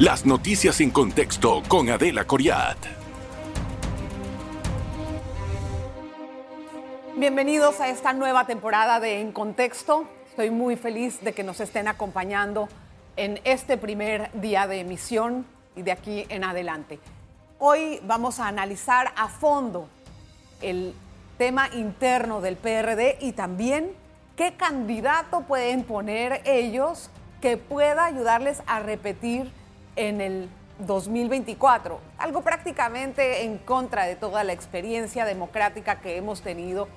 Las 0.00 0.24
noticias 0.24 0.80
en 0.80 0.92
contexto 0.92 1.60
con 1.66 1.90
Adela 1.90 2.24
Coriat. 2.24 2.78
Bienvenidos 7.16 7.80
a 7.80 7.88
esta 7.88 8.12
nueva 8.12 8.46
temporada 8.46 9.00
de 9.00 9.20
En 9.20 9.32
Contexto. 9.32 10.04
Estoy 10.30 10.50
muy 10.50 10.76
feliz 10.76 11.20
de 11.22 11.32
que 11.32 11.42
nos 11.42 11.58
estén 11.58 11.88
acompañando 11.88 12.68
en 13.16 13.40
este 13.42 13.76
primer 13.76 14.30
día 14.40 14.68
de 14.68 14.78
emisión 14.78 15.44
y 15.74 15.82
de 15.82 15.90
aquí 15.90 16.26
en 16.28 16.44
adelante. 16.44 17.00
Hoy 17.58 17.98
vamos 18.04 18.38
a 18.38 18.46
analizar 18.46 19.12
a 19.16 19.26
fondo 19.26 19.88
el 20.62 20.94
tema 21.38 21.70
interno 21.74 22.40
del 22.40 22.54
PRD 22.54 23.18
y 23.20 23.32
también 23.32 23.90
qué 24.36 24.54
candidato 24.54 25.40
pueden 25.40 25.82
poner 25.82 26.40
ellos 26.44 27.10
que 27.40 27.56
pueda 27.56 28.04
ayudarles 28.04 28.62
a 28.68 28.78
repetir 28.78 29.50
en 29.98 30.20
el 30.20 30.48
2024, 30.78 32.00
algo 32.18 32.42
prácticamente 32.42 33.42
en 33.42 33.58
contra 33.58 34.06
de 34.06 34.14
toda 34.14 34.44
la 34.44 34.52
experiencia 34.52 35.24
democrática 35.24 36.00
que 36.00 36.16
hemos 36.16 36.40
tenido 36.40 36.88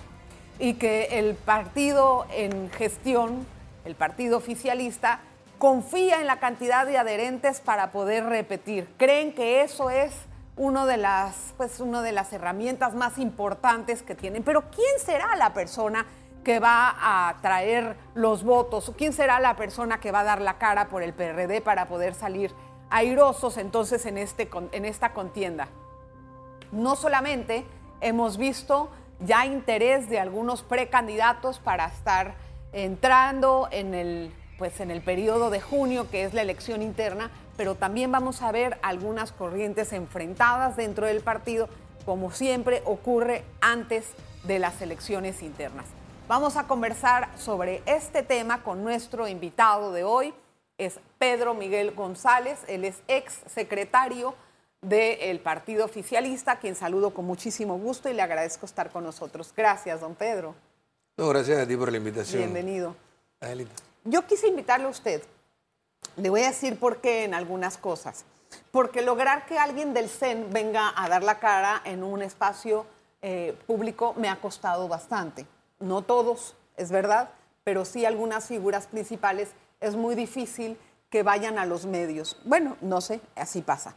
y 0.60 0.76
que 0.76 1.20
el 1.20 1.34
partido 1.34 2.28
en 2.32 2.70
gestión, 2.70 3.48
el 3.86 3.96
partido 3.96 4.38
oficialista, 4.38 5.20
confía 5.58 6.22
en 6.22 6.28
la 6.28 6.40
cantidad 6.40 6.86
de 6.86 7.00
adherentes 7.00 7.60
para 7.60 7.92
poder 7.92 8.26
repetir. 8.26 8.88
Creen 8.98 9.34
que 9.34 9.64
eso 9.64 9.90
es 9.90 10.14
uno 10.56 10.86
de 10.86 10.98
las, 10.98 11.56
pues, 11.58 11.80
una 11.80 12.04
de 12.04 12.12
las 12.12 12.32
herramientas 12.34 12.94
más 12.94 13.18
importantes 13.18 14.04
que 14.04 14.14
tienen. 14.14 14.44
Pero 14.44 14.70
¿quién 14.70 15.00
será 15.04 15.36
la 15.38 15.54
persona 15.54 16.06
que 16.44 16.60
va 16.60 16.96
a 17.00 17.36
traer 17.42 17.96
los 18.14 18.44
votos? 18.44 18.92
¿Quién 18.96 19.14
será 19.14 19.40
la 19.40 19.56
persona 19.56 20.00
que 20.00 20.12
va 20.12 20.20
a 20.20 20.24
dar 20.24 20.42
la 20.42 20.60
cara 20.60 20.88
por 20.88 21.02
el 21.02 21.14
PRD 21.14 21.62
para 21.62 21.88
poder 21.88 22.14
salir 22.14 22.54
airosos 22.92 23.58
entonces 23.58 24.06
en, 24.06 24.18
este, 24.18 24.50
en 24.74 24.86
esta 24.86 25.14
contienda. 25.14 25.70
No 26.72 26.96
solamente 26.96 27.66
hemos 28.02 28.38
visto 28.38 28.90
ya 29.20 29.46
interés 29.46 30.10
de 30.10 30.20
algunos 30.20 30.62
precandidatos 30.62 31.60
para 31.60 31.86
estar 31.86 32.36
entrando 32.74 33.68
en 33.72 33.94
el, 33.94 34.34
pues 34.58 34.80
en 34.80 34.92
el 34.92 35.02
periodo 35.02 35.50
de 35.50 35.62
junio, 35.62 36.10
que 36.10 36.24
es 36.24 36.34
la 36.34 36.42
elección 36.42 36.82
interna, 36.82 37.32
pero 37.58 37.76
también 37.76 38.12
vamos 38.12 38.42
a 38.42 38.52
ver 38.52 38.78
algunas 38.82 39.32
corrientes 39.32 39.94
enfrentadas 39.94 40.76
dentro 40.76 41.08
del 41.08 41.22
partido, 41.22 41.70
como 42.06 42.32
siempre 42.32 42.82
ocurre 42.86 43.44
antes 43.62 44.12
de 44.44 44.60
las 44.60 44.82
elecciones 44.82 45.44
internas. 45.44 45.86
Vamos 46.28 46.58
a 46.58 46.68
conversar 46.68 47.30
sobre 47.38 47.84
este 47.86 48.24
tema 48.24 48.64
con 48.64 48.84
nuestro 48.84 49.28
invitado 49.28 49.92
de 49.92 50.04
hoy, 50.04 50.34
es 50.86 51.00
Pedro 51.20 51.54
Miguel 51.54 51.92
González, 51.92 52.60
él 52.68 52.86
es 52.86 53.04
ex 53.08 53.42
secretario 53.54 54.34
del 54.82 55.40
partido 55.40 55.86
oficialista, 55.86 56.58
quien 56.58 56.76
saludo 56.76 57.14
con 57.14 57.26
muchísimo 57.26 57.78
gusto 57.78 58.10
y 58.10 58.14
le 58.14 58.24
agradezco 58.24 58.66
estar 58.66 58.90
con 58.90 59.04
nosotros. 59.04 59.54
Gracias, 59.56 60.02
don 60.02 60.16
Pedro. 60.16 60.56
No, 61.18 61.30
gracias 61.30 61.60
a 61.60 61.68
ti 61.68 61.78
por 61.78 61.92
la 61.92 61.98
invitación. 61.98 62.42
Bienvenido. 62.42 62.96
Yo 64.04 64.26
quise 64.26 64.48
invitarle 64.48 64.88
a 64.88 64.90
usted. 64.90 65.22
Le 66.16 66.32
voy 66.32 66.42
a 66.42 66.48
decir 66.48 66.80
por 66.80 67.00
qué 67.00 67.26
en 67.26 67.36
algunas 67.36 67.78
cosas. 67.78 68.26
Porque 68.72 69.04
lograr 69.04 69.46
que 69.46 69.60
alguien 69.60 69.94
del 69.94 70.10
CEN 70.10 70.48
venga 70.52 70.92
a 70.96 71.08
dar 71.08 71.22
la 71.22 71.40
cara 71.40 71.82
en 71.86 72.04
un 72.04 72.24
espacio 72.24 72.88
eh, 73.22 73.56
público 73.68 74.16
me 74.18 74.30
ha 74.30 74.42
costado 74.42 74.88
bastante. 74.88 75.46
No 75.80 76.02
todos, 76.02 76.56
es 76.76 76.92
verdad, 76.92 77.30
pero 77.64 77.86
sí 77.86 78.04
algunas 78.04 78.48
figuras 78.48 78.88
principales 78.88 79.50
es 79.82 79.96
muy 79.96 80.16
difícil 80.16 80.78
que 81.10 81.24
vayan 81.24 81.60
a 81.60 81.66
los 81.66 81.86
medios. 81.86 82.40
Bueno, 82.46 82.78
no 82.82 83.02
sé, 83.02 83.20
así 83.36 83.62
pasa. 83.62 83.96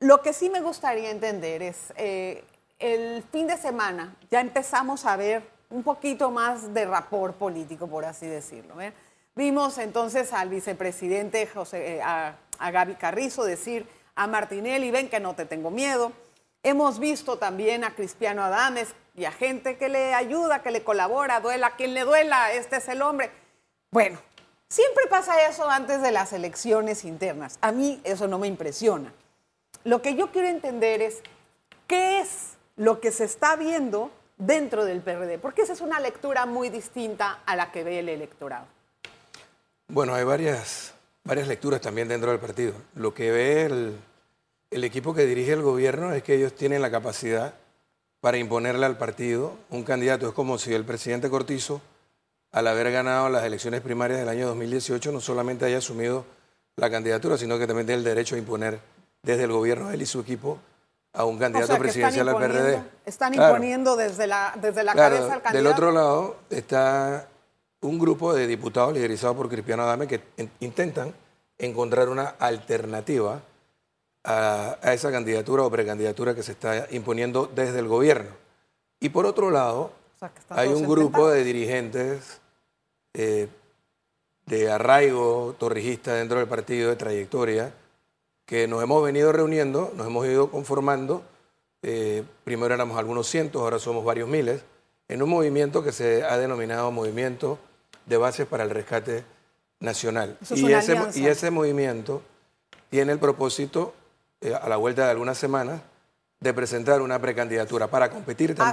Lo 0.00 0.20
que 0.20 0.32
sí 0.32 0.50
me 0.50 0.60
gustaría 0.60 1.10
entender 1.10 1.62
es, 1.62 1.92
eh, 1.96 2.44
el 2.78 3.24
fin 3.32 3.46
de 3.46 3.56
semana 3.56 4.14
ya 4.30 4.40
empezamos 4.40 5.04
a 5.06 5.16
ver 5.16 5.42
un 5.70 5.82
poquito 5.82 6.30
más 6.30 6.72
de 6.72 6.84
rapor 6.86 7.34
político, 7.34 7.88
por 7.88 8.04
así 8.04 8.26
decirlo. 8.26 8.80
¿eh? 8.80 8.92
Vimos 9.34 9.78
entonces 9.78 10.32
al 10.32 10.48
vicepresidente 10.48 11.46
José, 11.46 11.96
eh, 11.96 12.02
a, 12.02 12.36
Gaby 12.70 12.94
Carrizo 12.94 13.44
decir 13.44 13.86
a 14.14 14.26
Martinelli, 14.26 14.90
ven 14.90 15.08
que 15.08 15.20
no 15.20 15.34
te 15.34 15.46
tengo 15.46 15.70
miedo. 15.70 16.12
Hemos 16.62 16.98
visto 16.98 17.38
también 17.38 17.84
a 17.84 17.94
Cristiano 17.94 18.42
Adames 18.42 18.94
y 19.14 19.24
a 19.24 19.32
gente 19.32 19.76
que 19.76 19.88
le 19.88 20.12
ayuda, 20.12 20.62
que 20.62 20.70
le 20.70 20.82
colabora, 20.82 21.40
duela 21.40 21.76
quien 21.76 21.94
le 21.94 22.02
duela, 22.02 22.52
este 22.52 22.76
es 22.76 22.88
el 22.88 23.00
hombre. 23.00 23.30
Bueno, 23.90 24.18
Siempre 24.68 25.04
pasa 25.08 25.48
eso 25.48 25.68
antes 25.68 26.02
de 26.02 26.12
las 26.12 26.32
elecciones 26.34 27.04
internas. 27.04 27.58
A 27.62 27.72
mí 27.72 28.00
eso 28.04 28.28
no 28.28 28.38
me 28.38 28.46
impresiona. 28.46 29.12
Lo 29.84 30.02
que 30.02 30.14
yo 30.14 30.30
quiero 30.30 30.48
entender 30.48 31.00
es 31.00 31.22
qué 31.86 32.20
es 32.20 32.58
lo 32.76 33.00
que 33.00 33.10
se 33.10 33.24
está 33.24 33.56
viendo 33.56 34.10
dentro 34.36 34.84
del 34.84 35.00
PRD, 35.00 35.38
porque 35.38 35.62
esa 35.62 35.72
es 35.72 35.80
una 35.80 35.98
lectura 36.00 36.44
muy 36.44 36.68
distinta 36.68 37.40
a 37.46 37.56
la 37.56 37.72
que 37.72 37.82
ve 37.82 38.00
el 38.00 38.10
electorado. 38.10 38.66
Bueno, 39.88 40.14
hay 40.14 40.24
varias, 40.24 40.92
varias 41.24 41.48
lecturas 41.48 41.80
también 41.80 42.08
dentro 42.08 42.30
del 42.30 42.38
partido. 42.38 42.74
Lo 42.94 43.14
que 43.14 43.30
ve 43.30 43.64
el, 43.64 43.98
el 44.70 44.84
equipo 44.84 45.14
que 45.14 45.24
dirige 45.24 45.52
el 45.52 45.62
gobierno 45.62 46.12
es 46.12 46.22
que 46.22 46.34
ellos 46.34 46.54
tienen 46.54 46.82
la 46.82 46.90
capacidad 46.90 47.54
para 48.20 48.36
imponerle 48.36 48.84
al 48.84 48.98
partido 48.98 49.54
un 49.70 49.82
candidato. 49.82 50.28
Es 50.28 50.34
como 50.34 50.58
si 50.58 50.74
el 50.74 50.84
presidente 50.84 51.30
Cortizo 51.30 51.80
al 52.52 52.66
haber 52.66 52.90
ganado 52.90 53.28
las 53.28 53.44
elecciones 53.44 53.80
primarias 53.80 54.20
del 54.20 54.28
año 54.28 54.46
2018, 54.48 55.12
no 55.12 55.20
solamente 55.20 55.64
haya 55.64 55.78
asumido 55.78 56.24
la 56.76 56.90
candidatura, 56.90 57.36
sino 57.36 57.58
que 57.58 57.66
también 57.66 57.86
tiene 57.86 57.98
el 57.98 58.04
derecho 58.04 58.34
a 58.34 58.38
imponer 58.38 58.80
desde 59.22 59.44
el 59.44 59.52
gobierno 59.52 59.90
él 59.90 60.00
y 60.00 60.06
su 60.06 60.20
equipo 60.20 60.58
a 61.12 61.24
un 61.24 61.38
candidato 61.38 61.76
presidencial 61.78 62.28
al 62.28 62.36
PRD. 62.36 62.82
Están 63.04 63.34
imponiendo 63.34 63.96
desde 63.96 64.26
la, 64.26 64.54
desde 64.60 64.82
la 64.84 64.94
cabeza 64.94 65.34
al 65.34 65.42
candidato. 65.42 65.56
Del 65.56 65.66
otro 65.66 65.92
lado 65.92 66.36
está 66.50 67.28
un 67.80 67.98
grupo 67.98 68.34
de 68.34 68.46
diputados 68.46 68.92
liderizados 68.92 69.36
por 69.36 69.48
Cristiano 69.48 69.82
Adame 69.82 70.06
que 70.06 70.22
intentan 70.60 71.14
encontrar 71.58 72.08
una 72.08 72.28
alternativa 72.38 73.40
a, 74.24 74.78
esa 74.92 75.10
candidatura 75.10 75.62
o 75.64 75.70
precandidatura 75.70 76.34
que 76.34 76.42
se 76.42 76.52
está 76.52 76.86
imponiendo 76.90 77.50
desde 77.52 77.78
el 77.78 77.88
gobierno. 77.88 78.30
Y 79.00 79.08
por 79.10 79.26
otro 79.26 79.50
lado, 79.50 79.92
hay 80.50 80.68
un 80.68 80.86
grupo 80.86 81.28
de 81.28 81.44
dirigentes 81.44 82.40
eh, 83.14 83.48
de 84.46 84.70
arraigo 84.70 85.54
torrijista 85.58 86.14
dentro 86.14 86.38
del 86.38 86.48
partido, 86.48 86.90
de 86.90 86.96
trayectoria, 86.96 87.72
que 88.46 88.66
nos 88.66 88.82
hemos 88.82 89.04
venido 89.04 89.30
reuniendo, 89.30 89.92
nos 89.94 90.06
hemos 90.06 90.26
ido 90.26 90.50
conformando. 90.50 91.22
Eh, 91.82 92.24
primero 92.44 92.74
éramos 92.74 92.98
algunos 92.98 93.28
cientos, 93.28 93.60
ahora 93.60 93.78
somos 93.78 94.04
varios 94.04 94.28
miles, 94.28 94.62
en 95.08 95.22
un 95.22 95.28
movimiento 95.28 95.84
que 95.84 95.92
se 95.92 96.24
ha 96.24 96.38
denominado 96.38 96.90
Movimiento 96.90 97.58
de 98.06 98.16
Bases 98.16 98.46
para 98.46 98.64
el 98.64 98.70
Rescate 98.70 99.24
Nacional. 99.80 100.38
y, 100.50 100.72
ese, 100.72 100.98
y, 101.14 101.26
ese, 101.26 101.50
movimiento 101.50 102.22
tiene 102.90 103.12
el 103.12 103.18
propósito, 103.18 103.94
eh, 104.40 104.54
a 104.54 104.68
la 104.68 104.76
vuelta 104.76 105.04
de 105.04 105.10
algunas 105.10 105.36
semanas, 105.38 105.82
de 106.40 106.54
presentar 106.54 107.02
una 107.02 107.20
precandidatura 107.20 107.88
para 107.88 108.10
competir 108.10 108.54
¿Ah, 108.58 108.72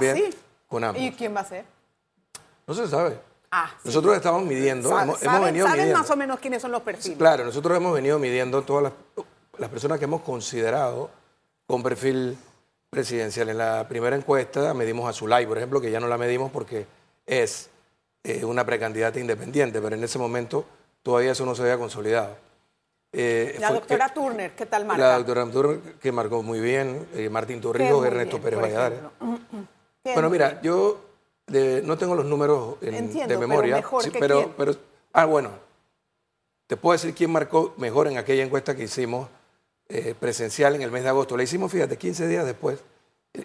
¿Y 0.96 1.12
quién 1.12 1.34
va 1.34 1.40
a 1.40 1.44
ser? 1.44 1.64
No 2.66 2.74
se 2.74 2.88
sabe. 2.88 3.18
Ah, 3.50 3.70
nosotros 3.84 4.16
estamos 4.16 4.42
midiendo, 4.42 4.90
hemos, 4.98 5.20
venido 5.20 5.66
¿saben 5.66 5.92
más 5.92 6.10
o 6.10 6.16
menos 6.16 6.40
quiénes 6.40 6.60
son 6.60 6.72
los 6.72 6.82
perfiles? 6.82 7.16
Claro, 7.16 7.44
nosotros 7.44 7.76
hemos 7.76 7.94
venido 7.94 8.18
midiendo 8.18 8.62
todas 8.62 8.92
las, 9.56 9.70
personas 9.70 9.98
que 9.98 10.04
hemos 10.04 10.22
considerado 10.22 11.08
con 11.66 11.82
perfil 11.82 12.36
presidencial. 12.90 13.48
En 13.48 13.58
la 13.58 13.86
primera 13.88 14.16
encuesta 14.16 14.74
medimos 14.74 15.08
a 15.08 15.12
Zulay, 15.12 15.46
por 15.46 15.58
ejemplo, 15.58 15.80
que 15.80 15.90
ya 15.90 16.00
no 16.00 16.08
la 16.08 16.18
medimos 16.18 16.50
porque 16.50 16.86
es 17.24 17.70
eh, 18.24 18.44
una 18.44 18.66
precandidata 18.66 19.20
independiente, 19.20 19.80
pero 19.80 19.94
en 19.94 20.02
ese 20.02 20.18
momento 20.18 20.66
todavía 21.02 21.32
eso 21.32 21.46
no 21.46 21.54
se 21.54 21.62
había 21.62 21.78
consolidado. 21.78 22.36
Eh, 23.12 23.56
la 23.60 23.72
doctora 23.72 24.12
Turner, 24.12 24.54
¿qué 24.54 24.66
tal 24.66 24.84
marca? 24.84 25.02
La 25.02 25.16
doctora 25.16 25.50
Turner, 25.50 25.94
que 25.94 26.12
marcó 26.12 26.42
muy 26.42 26.60
bien, 26.60 27.06
eh, 27.14 27.30
Martín 27.30 27.60
Torrijos, 27.60 28.04
Ernesto 28.04 28.40
Pérez 28.40 28.60
Valladares. 28.60 28.98
Bueno, 30.14 30.30
mira, 30.30 30.60
yo 30.62 31.00
no 31.48 31.96
tengo 31.96 32.14
los 32.14 32.26
números 32.26 32.80
de 32.80 33.38
memoria. 33.38 33.84
Pero, 34.18 34.54
pero, 34.56 34.74
ah, 35.12 35.24
bueno, 35.24 35.50
te 36.66 36.76
puedo 36.76 36.92
decir 36.92 37.14
quién 37.14 37.30
marcó 37.30 37.74
mejor 37.76 38.08
en 38.08 38.18
aquella 38.18 38.44
encuesta 38.44 38.74
que 38.74 38.84
hicimos 38.84 39.28
eh, 39.88 40.14
presencial 40.18 40.74
en 40.74 40.82
el 40.82 40.90
mes 40.90 41.04
de 41.04 41.10
agosto. 41.10 41.36
La 41.36 41.44
hicimos, 41.44 41.70
fíjate, 41.70 41.96
15 41.96 42.26
días 42.26 42.44
después. 42.44 42.80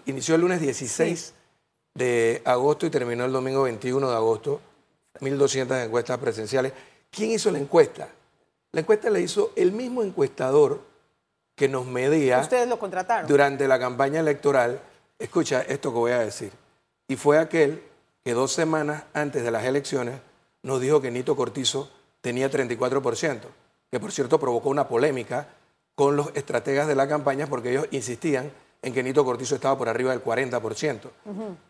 Inició 0.06 0.34
el 0.34 0.40
lunes 0.40 0.60
16 0.60 1.34
de 1.94 2.42
agosto 2.44 2.86
y 2.86 2.90
terminó 2.90 3.24
el 3.24 3.32
domingo 3.32 3.62
21 3.62 4.10
de 4.10 4.16
agosto. 4.16 4.60
1.200 5.20 5.84
encuestas 5.84 6.18
presenciales. 6.18 6.72
¿Quién 7.10 7.30
hizo 7.30 7.50
la 7.50 7.58
encuesta? 7.58 8.08
La 8.72 8.80
encuesta 8.80 9.10
la 9.10 9.20
hizo 9.20 9.52
el 9.54 9.70
mismo 9.70 10.02
encuestador 10.02 10.80
que 11.54 11.68
nos 11.68 11.86
medía. 11.86 12.40
Ustedes 12.40 12.66
lo 12.66 12.78
contrataron. 12.78 13.28
Durante 13.28 13.68
la 13.68 13.78
campaña 13.78 14.20
electoral 14.20 14.80
escucha 15.22 15.62
esto 15.62 15.92
que 15.92 15.98
voy 15.98 16.12
a 16.12 16.18
decir. 16.20 16.52
Y 17.08 17.16
fue 17.16 17.38
aquel 17.38 17.82
que 18.24 18.32
dos 18.34 18.52
semanas 18.52 19.04
antes 19.14 19.42
de 19.42 19.50
las 19.50 19.64
elecciones 19.64 20.20
nos 20.62 20.80
dijo 20.80 21.00
que 21.00 21.10
Nito 21.10 21.34
Cortizo 21.36 21.90
tenía 22.20 22.50
34%, 22.50 23.40
que 23.90 24.00
por 24.00 24.12
cierto 24.12 24.38
provocó 24.38 24.68
una 24.70 24.86
polémica 24.88 25.48
con 25.94 26.16
los 26.16 26.30
estrategas 26.34 26.86
de 26.86 26.94
la 26.94 27.08
campaña 27.08 27.46
porque 27.46 27.70
ellos 27.70 27.86
insistían 27.90 28.50
en 28.80 28.92
que 28.94 29.02
Nito 29.02 29.24
Cortizo 29.24 29.54
estaba 29.54 29.76
por 29.76 29.88
arriba 29.88 30.10
del 30.12 30.22
40%. 30.24 30.98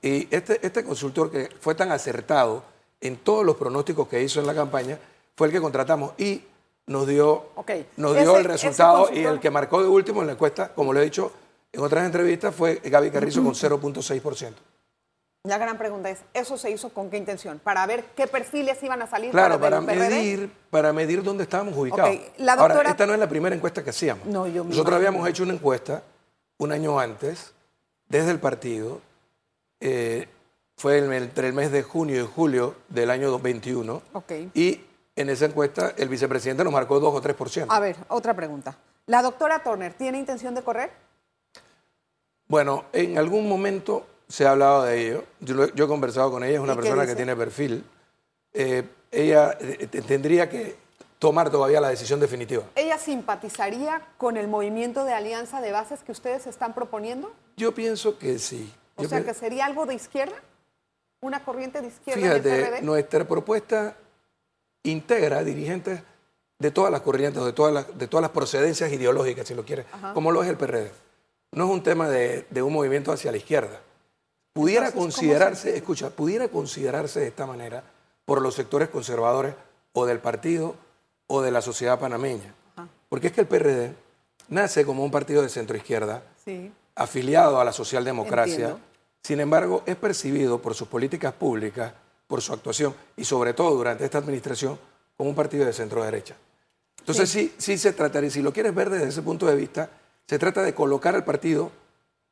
Y 0.02 0.28
este, 0.34 0.64
este 0.64 0.84
consultor 0.84 1.30
que 1.30 1.48
fue 1.60 1.74
tan 1.74 1.90
acertado 1.92 2.62
en 3.00 3.16
todos 3.16 3.44
los 3.44 3.56
pronósticos 3.56 4.08
que 4.08 4.22
hizo 4.22 4.40
en 4.40 4.46
la 4.46 4.54
campaña 4.54 4.98
fue 5.36 5.48
el 5.48 5.52
que 5.52 5.60
contratamos 5.60 6.12
y 6.18 6.42
nos 6.86 7.06
dio, 7.06 7.46
nos 7.96 8.12
dio 8.14 8.30
Ese- 8.32 8.38
el 8.38 8.44
resultado 8.44 9.06
y 9.12 9.24
el 9.24 9.40
que 9.40 9.50
marcó 9.50 9.82
de 9.82 9.88
último 9.88 10.20
en 10.20 10.26
la 10.28 10.32
encuesta, 10.34 10.72
como 10.74 10.92
lo 10.92 11.00
he 11.00 11.04
dicho 11.04 11.32
en 11.72 11.80
otras 11.80 12.04
entrevistas, 12.04 12.54
fue 12.54 12.76
Gaby 12.84 13.10
Carrizo 13.10 13.42
con 13.42 13.54
0.6%. 13.54 14.52
La 15.44 15.58
gran 15.58 15.76
pregunta 15.76 16.08
es, 16.08 16.20
¿eso 16.34 16.56
se 16.56 16.70
hizo 16.70 16.90
con 16.90 17.10
qué 17.10 17.16
intención? 17.16 17.58
¿Para 17.58 17.84
ver 17.86 18.04
qué 18.14 18.28
perfiles 18.28 18.80
iban 18.84 19.02
a 19.02 19.08
salir 19.08 19.32
Claro, 19.32 19.58
para, 19.58 19.80
para 19.80 19.96
medir, 19.98 20.52
para 20.70 20.92
medir 20.92 21.20
dónde 21.24 21.42
estábamos 21.42 21.76
ubicados. 21.76 22.16
La 22.38 22.52
Ahora, 22.52 22.74
doctora- 22.74 22.90
esta 22.90 23.06
no 23.06 23.14
es 23.14 23.18
la 23.18 23.28
primera 23.28 23.56
encuesta 23.56 23.82
que 23.82 23.90
hacíamos. 23.90 24.24
No, 24.26 24.46
yo 24.46 24.62
Nosotros 24.62 24.94
habíamos 24.94 25.28
hecho 25.28 25.42
una 25.42 25.54
encuesta 25.54 26.02
un 26.58 26.70
año 26.70 27.00
antes, 27.00 27.52
desde 28.08 28.30
el 28.30 28.38
partido, 28.38 29.00
eh, 29.80 30.28
fue 30.76 30.98
entre 30.98 31.48
el 31.48 31.54
mes 31.54 31.72
de 31.72 31.82
junio 31.82 32.22
y 32.22 32.26
julio 32.32 32.76
del 32.88 33.10
año 33.10 33.28
2021, 33.32 34.00
Ok. 34.12 34.32
y 34.54 34.80
en 35.16 35.28
esa 35.28 35.46
encuesta 35.46 35.92
el 35.96 36.08
vicepresidente 36.08 36.62
nos 36.62 36.72
marcó 36.72 37.00
2 37.00 37.12
o 37.16 37.20
3%. 37.20 37.66
A 37.68 37.80
ver, 37.80 37.96
otra 38.08 38.32
pregunta. 38.34 38.76
¿La 39.06 39.22
doctora 39.22 39.60
Turner 39.64 39.92
tiene 39.94 40.18
intención 40.18 40.54
de 40.54 40.62
correr? 40.62 40.90
Bueno, 42.48 42.84
en 42.92 43.18
algún 43.18 43.48
momento 43.48 44.06
se 44.28 44.46
ha 44.46 44.52
hablado 44.52 44.84
de 44.84 45.06
ello. 45.08 45.24
Yo, 45.40 45.64
he 45.64 45.88
conversado 45.88 46.30
con 46.30 46.44
ella, 46.44 46.54
es 46.54 46.60
una 46.60 46.72
¿Y 46.72 46.76
qué 46.76 46.82
persona 46.82 47.06
que 47.06 47.14
tiene 47.14 47.36
perfil. 47.36 47.84
Eh, 48.52 48.82
ella 49.10 49.56
eh, 49.60 49.86
te- 49.90 50.02
tendría 50.02 50.48
que 50.48 50.76
tomar 51.18 51.50
todavía 51.50 51.80
la 51.80 51.88
decisión 51.88 52.18
definitiva. 52.20 52.64
¿Ella 52.74 52.98
simpatizaría 52.98 54.02
con 54.18 54.36
el 54.36 54.48
movimiento 54.48 55.04
de 55.04 55.12
alianza 55.14 55.60
de 55.60 55.70
bases 55.72 56.00
que 56.02 56.12
ustedes 56.12 56.46
están 56.46 56.74
proponiendo? 56.74 57.32
Yo 57.56 57.72
pienso 57.74 58.18
que 58.18 58.38
sí. 58.38 58.72
O 58.96 59.02
Yo 59.04 59.08
sea, 59.08 59.24
que 59.24 59.32
sería 59.34 59.66
algo 59.66 59.86
de 59.86 59.94
izquierda, 59.94 60.34
una 61.20 61.44
corriente 61.44 61.80
de 61.80 61.88
izquierda 61.88 62.20
en 62.20 62.26
el 62.32 62.42
Fíjate, 62.42 62.62
PRD. 62.70 62.82
nuestra 62.82 63.24
propuesta 63.26 63.96
integra 64.82 65.44
dirigentes 65.44 66.02
de 66.58 66.70
todas 66.70 66.90
las 66.90 67.00
corrientes, 67.02 67.42
de 67.44 67.52
todas 67.52 67.72
las, 67.72 67.98
de 67.98 68.08
todas 68.08 68.22
las 68.22 68.30
procedencias 68.32 68.92
ideológicas, 68.92 69.46
si 69.46 69.54
lo 69.54 69.64
quieres, 69.64 69.86
como 70.14 70.30
lo 70.32 70.42
es 70.42 70.48
el 70.50 70.56
PRD. 70.56 70.90
No 71.52 71.64
es 71.66 71.70
un 71.70 71.82
tema 71.82 72.08
de, 72.08 72.46
de 72.50 72.62
un 72.62 72.72
movimiento 72.72 73.12
hacia 73.12 73.30
la 73.30 73.36
izquierda. 73.36 73.80
Pudiera 74.52 74.86
Entonces, 74.86 74.94
¿cómo 74.94 75.10
se 75.10 75.16
considerarse, 75.18 75.76
escucha, 75.76 76.10
pudiera 76.10 76.48
considerarse 76.48 77.20
de 77.20 77.28
esta 77.28 77.46
manera 77.46 77.82
por 78.24 78.40
los 78.42 78.54
sectores 78.54 78.88
conservadores 78.88 79.54
o 79.92 80.06
del 80.06 80.18
partido 80.18 80.74
o 81.26 81.42
de 81.42 81.50
la 81.50 81.62
sociedad 81.62 81.98
panameña. 81.98 82.54
Porque 83.08 83.28
es 83.28 83.32
que 83.32 83.42
el 83.42 83.46
PRD 83.46 83.94
nace 84.48 84.84
como 84.84 85.04
un 85.04 85.10
partido 85.10 85.42
de 85.42 85.48
centro 85.48 85.76
izquierda, 85.76 86.22
Sí. 86.44 86.72
afiliado 86.94 87.60
a 87.60 87.64
la 87.64 87.72
socialdemocracia, 87.72 88.54
Entiendo. 88.70 88.80
sin 89.22 89.40
embargo, 89.40 89.82
es 89.86 89.96
percibido 89.96 90.60
por 90.60 90.74
sus 90.74 90.88
políticas 90.88 91.32
públicas, 91.32 91.92
por 92.26 92.40
su 92.42 92.52
actuación 92.52 92.94
y 93.16 93.24
sobre 93.24 93.54
todo 93.54 93.70
durante 93.76 94.04
esta 94.04 94.18
administración 94.18 94.78
como 95.16 95.30
un 95.30 95.36
partido 95.36 95.64
de 95.66 95.72
centro 95.72 96.02
derecha. 96.02 96.34
Entonces, 96.98 97.28
sí, 97.30 97.54
sí, 97.58 97.76
se 97.78 97.92
trataría, 97.92 98.30
si 98.30 98.42
lo 98.42 98.52
quieres 98.52 98.74
ver 98.74 98.90
desde 98.90 99.08
ese 99.08 99.22
punto 99.22 99.46
de 99.46 99.56
vista, 99.56 99.90
se 100.26 100.38
trata 100.38 100.62
de 100.62 100.74
colocar 100.74 101.14
al 101.14 101.24
partido 101.24 101.70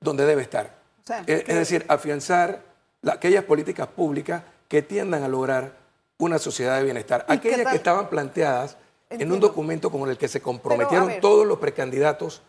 donde 0.01 0.25
debe 0.27 0.43
estar. 0.43 0.75
O 1.03 1.07
sea, 1.07 1.21
es, 1.21 1.25
que- 1.27 1.53
es 1.53 1.59
decir, 1.59 1.85
afianzar 1.89 2.63
la- 3.03 3.15
aquellas 3.15 3.45
políticas 3.45 3.89
públicas 3.89 4.43
que 4.69 4.83
tiendan 4.83 5.23
a 5.23 5.29
lograr 5.29 5.73
una 6.19 6.39
sociedad 6.39 6.79
de 6.79 6.85
bienestar. 6.85 7.25
¿Y 7.29 7.39
qué 7.39 7.49
Aquellas 7.55 7.71
que 7.73 7.77
estaban 7.77 8.09
planteadas 8.09 8.77
en 9.11 9.33
un 9.33 9.41
documento 9.41 9.91
con 9.91 10.09
el 10.09 10.17
que 10.19 10.29
se 10.29 10.41
comprometieron 10.41 11.13
todos 11.21 11.47
los 11.47 11.59
precandidatos 11.59 12.43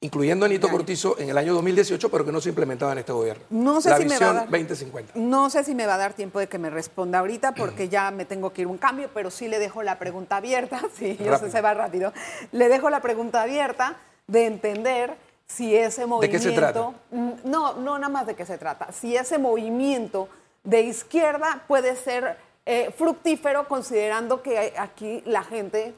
incluyendo 0.00 0.46
a 0.46 0.48
Nito 0.48 0.68
Cortizo 0.68 1.18
en 1.18 1.28
el 1.28 1.36
año 1.36 1.52
2018, 1.54 2.08
pero 2.08 2.24
que 2.24 2.30
no 2.30 2.40
se 2.40 2.50
implementaba 2.50 2.92
en 2.92 2.98
este 2.98 3.10
gobierno. 3.10 3.42
No 3.50 3.80
sé 3.80 3.90
la 3.90 3.96
si 3.98 4.04
me 4.04 4.16
va 4.18 4.30
a 4.30 4.32
dar- 4.34 4.48
2050. 4.48 5.12
No 5.16 5.50
sé 5.50 5.64
si 5.64 5.74
me 5.74 5.86
va 5.86 5.96
a 5.96 5.98
dar 5.98 6.12
tiempo 6.14 6.38
de 6.38 6.46
que 6.48 6.56
me 6.56 6.70
responda 6.70 7.18
ahorita 7.18 7.52
porque 7.54 7.88
ya 7.90 8.12
me 8.12 8.24
tengo 8.24 8.52
que 8.52 8.60
ir 8.62 8.68
un 8.68 8.78
cambio, 8.78 9.10
pero 9.12 9.32
sí 9.32 9.48
le 9.48 9.58
dejo 9.58 9.82
la 9.82 9.98
pregunta 9.98 10.36
abierta. 10.36 10.80
Sí, 10.96 11.18
yo 11.22 11.36
sé, 11.38 11.50
se 11.50 11.60
va 11.60 11.74
rápido. 11.74 12.12
Le 12.52 12.68
dejo 12.68 12.90
la 12.90 13.00
pregunta 13.02 13.42
abierta 13.42 13.96
de 14.28 14.46
entender 14.46 15.16
si 15.46 15.74
ese 15.76 16.06
movimiento. 16.06 16.36
qué 16.44 16.50
se 16.50 16.54
trata? 16.54 16.90
Mm, 17.10 17.30
No, 17.44 17.72
no 17.74 17.98
nada 17.98 18.08
más 18.12 18.26
de 18.26 18.36
qué 18.36 18.46
se 18.46 18.58
trata. 18.58 18.92
Si 18.92 19.16
ese 19.16 19.38
movimiento 19.38 20.28
de 20.62 20.82
izquierda 20.82 21.64
puede 21.66 21.96
ser 21.96 22.36
eh, 22.66 22.92
fructífero 22.96 23.66
considerando 23.66 24.42
que 24.42 24.74
aquí 24.76 25.22
la 25.24 25.42
gente 25.42 25.94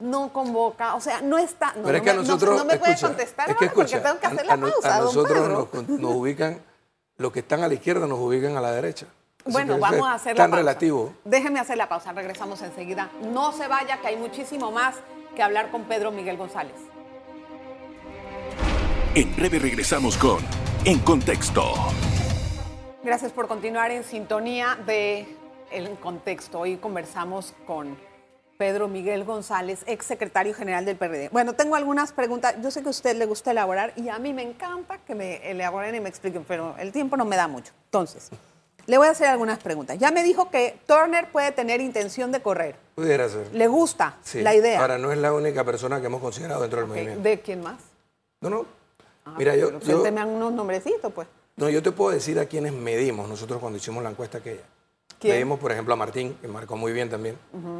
no 0.00 0.32
convoca, 0.32 0.94
o 0.96 1.00
sea, 1.00 1.20
no 1.20 1.38
está. 1.38 1.72
No, 1.76 1.84
Pero 1.84 1.98
es 1.98 2.00
no 2.00 2.04
que 2.04 2.10
a 2.10 2.12
me- 2.14 2.16
no- 2.18 2.22
nosotros. 2.24 2.56
no, 2.58 2.64
me 2.64 2.76
puede 2.78 3.00
contestar 3.00 3.50
es 3.50 3.56
que 3.56 3.64
ahora 3.66 3.74
porque 3.74 3.98
tengo 4.00 4.18
que 4.20 4.26
hacer 4.26 4.40
a- 4.50 4.56
la 4.56 4.56
pausa. 4.56 4.96
A 4.96 5.00
nosotros 5.00 5.48
nos, 5.48 5.88
nos 6.00 6.14
ubican, 6.14 6.60
los 7.16 7.32
que 7.32 7.40
están 7.40 7.62
a 7.62 7.68
la 7.68 7.74
izquierda 7.74 8.06
nos 8.08 8.18
ubican 8.18 8.56
a 8.56 8.60
la 8.60 8.72
derecha. 8.72 9.06
Así 9.44 9.52
Bueno, 9.52 9.78
vamos 9.78 10.06
a 10.08 10.14
hacer 10.14 10.36
la 10.36 10.42
Tan 10.44 10.50
pausa. 10.50 10.60
relativo. 10.60 11.14
Déjenme 11.24 11.60
hacer 11.60 11.76
la 11.76 11.88
pausa, 11.88 12.12
regresamos 12.12 12.60
enseguida. 12.62 13.08
No 13.22 13.52
se 13.52 13.66
vaya, 13.68 14.00
que 14.00 14.08
hay 14.08 14.16
muchísimo 14.16 14.70
más 14.72 14.96
que 15.36 15.42
hablar 15.42 15.70
con 15.70 15.84
Pedro 15.84 16.10
Miguel 16.10 16.36
González. 16.36 16.74
En 19.18 19.34
breve 19.34 19.58
regresamos 19.58 20.16
con 20.16 20.38
En 20.84 21.00
Contexto. 21.00 21.64
Gracias 23.02 23.32
por 23.32 23.48
continuar 23.48 23.90
en 23.90 24.04
sintonía 24.04 24.78
de 24.86 25.26
El 25.72 25.90
Contexto. 25.98 26.60
Hoy 26.60 26.76
conversamos 26.76 27.52
con 27.66 27.98
Pedro 28.58 28.86
Miguel 28.86 29.24
González, 29.24 29.80
ex 29.88 30.06
secretario 30.06 30.54
general 30.54 30.84
del 30.84 30.96
PRD. 30.96 31.30
Bueno, 31.30 31.54
tengo 31.54 31.74
algunas 31.74 32.12
preguntas. 32.12 32.54
Yo 32.62 32.70
sé 32.70 32.82
que 32.82 32.86
a 32.86 32.90
usted 32.90 33.16
le 33.16 33.26
gusta 33.26 33.50
elaborar 33.50 33.92
y 33.96 34.08
a 34.08 34.20
mí 34.20 34.32
me 34.32 34.42
encanta 34.42 34.98
que 34.98 35.16
me 35.16 35.50
elaboren 35.50 35.96
y 35.96 36.00
me 36.00 36.08
expliquen, 36.08 36.44
pero 36.46 36.76
el 36.78 36.92
tiempo 36.92 37.16
no 37.16 37.24
me 37.24 37.34
da 37.34 37.48
mucho. 37.48 37.72
Entonces, 37.86 38.30
le 38.86 38.98
voy 38.98 39.08
a 39.08 39.10
hacer 39.10 39.26
algunas 39.26 39.58
preguntas. 39.58 39.98
Ya 39.98 40.12
me 40.12 40.22
dijo 40.22 40.48
que 40.48 40.78
Turner 40.86 41.26
puede 41.32 41.50
tener 41.50 41.80
intención 41.80 42.30
de 42.30 42.40
correr. 42.40 42.76
Pudiera 42.94 43.28
ser. 43.28 43.52
¿Le 43.52 43.66
gusta 43.66 44.14
Sí. 44.22 44.42
la 44.42 44.54
idea? 44.54 44.80
Ahora, 44.80 44.96
no 44.96 45.10
es 45.10 45.18
la 45.18 45.32
única 45.32 45.64
persona 45.64 45.98
que 45.98 46.06
hemos 46.06 46.20
considerado 46.20 46.60
dentro 46.60 46.78
del 46.78 46.86
movimiento. 46.86 47.20
¿De 47.20 47.40
quién 47.40 47.64
más? 47.64 47.80
No, 48.40 48.48
no. 48.50 48.77
Ah, 49.28 49.34
Mira, 49.38 49.56
yo, 49.56 49.78
yo, 49.80 50.02
unos 50.02 50.52
nombrecitos, 50.52 51.12
pues. 51.12 51.28
no, 51.56 51.68
yo 51.68 51.82
te 51.82 51.92
puedo 51.92 52.10
decir 52.12 52.38
a 52.38 52.46
quiénes 52.46 52.72
medimos 52.72 53.28
nosotros 53.28 53.60
cuando 53.60 53.76
hicimos 53.78 54.02
la 54.02 54.10
encuesta 54.10 54.38
aquella. 54.38 54.62
¿Quién? 55.18 55.34
Medimos, 55.34 55.58
por 55.58 55.72
ejemplo, 55.72 55.94
a 55.94 55.96
Martín, 55.96 56.36
que 56.40 56.46
marcó 56.46 56.76
muy 56.76 56.92
bien 56.92 57.10
también, 57.10 57.36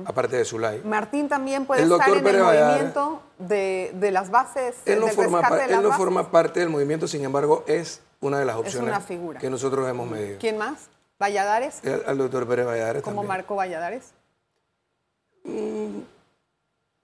aparte 0.07 0.37
de 0.37 0.45
Zulay. 0.45 0.83
Martín 0.83 1.29
también 1.29 1.67
puede 1.67 1.83
El 1.83 1.93
estar 1.93 2.09
en 2.11 2.27
el 2.27 2.43
movimiento 2.43 3.23
de, 3.39 3.93
de 3.95 4.11
las 4.11 4.31
bases, 4.31 4.75
Él 4.87 4.99
no, 4.99 5.07
del 5.07 5.15
forma, 5.15 5.39
él 5.39 5.71
no 5.77 5.83
bases. 5.85 5.97
forma 5.97 6.31
parte 6.33 6.59
del 6.61 6.69
movimiento, 6.69 7.07
sin 7.07 7.23
embargo, 7.25 7.63
es 7.69 8.01
una 8.21 8.41
de 8.41 8.45
las 8.45 8.57
opciones 8.57 8.89
una 8.89 9.01
figura. 9.01 9.39
que 9.39 9.49
nosotros 9.51 9.89
hemos 9.89 10.11
medido. 10.11 10.39
¿Quién 10.41 10.59
más? 10.59 10.89
¿Valladares? 11.21 11.79
El- 11.85 12.03
Al 12.07 12.19
doctor 12.19 12.47
Pérez 12.49 12.67
Valladares 12.67 13.03
¿Cómo. 13.03 13.23
Marco 13.23 13.55
Valladares? 13.55 14.13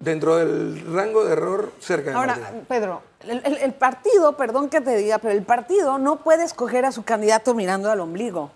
Dentro 0.05 0.37
del 0.37 0.85
rango 0.95 1.25
de 1.25 1.33
error, 1.33 1.73
cerca 1.81 2.11
de 2.11 2.17
Ahora, 2.17 2.37
Martín. 2.37 2.65
Pedro, 2.69 3.03
el, 3.21 3.41
el- 3.45 3.57
el 3.59 3.73
partido, 3.73 4.37
perdón 4.37 4.69
que 4.69 4.81
te 4.81 4.97
diga, 4.97 5.19
pero 5.19 5.33
el 5.33 5.43
partido 5.43 5.99
no 5.99 6.17
puede 6.17 6.45
escoger 6.45 6.85
a 6.85 6.93
su 6.93 7.05
candidato 7.05 7.55
mirando 7.55 7.91
al 7.91 8.01
ombligo. 8.01 8.51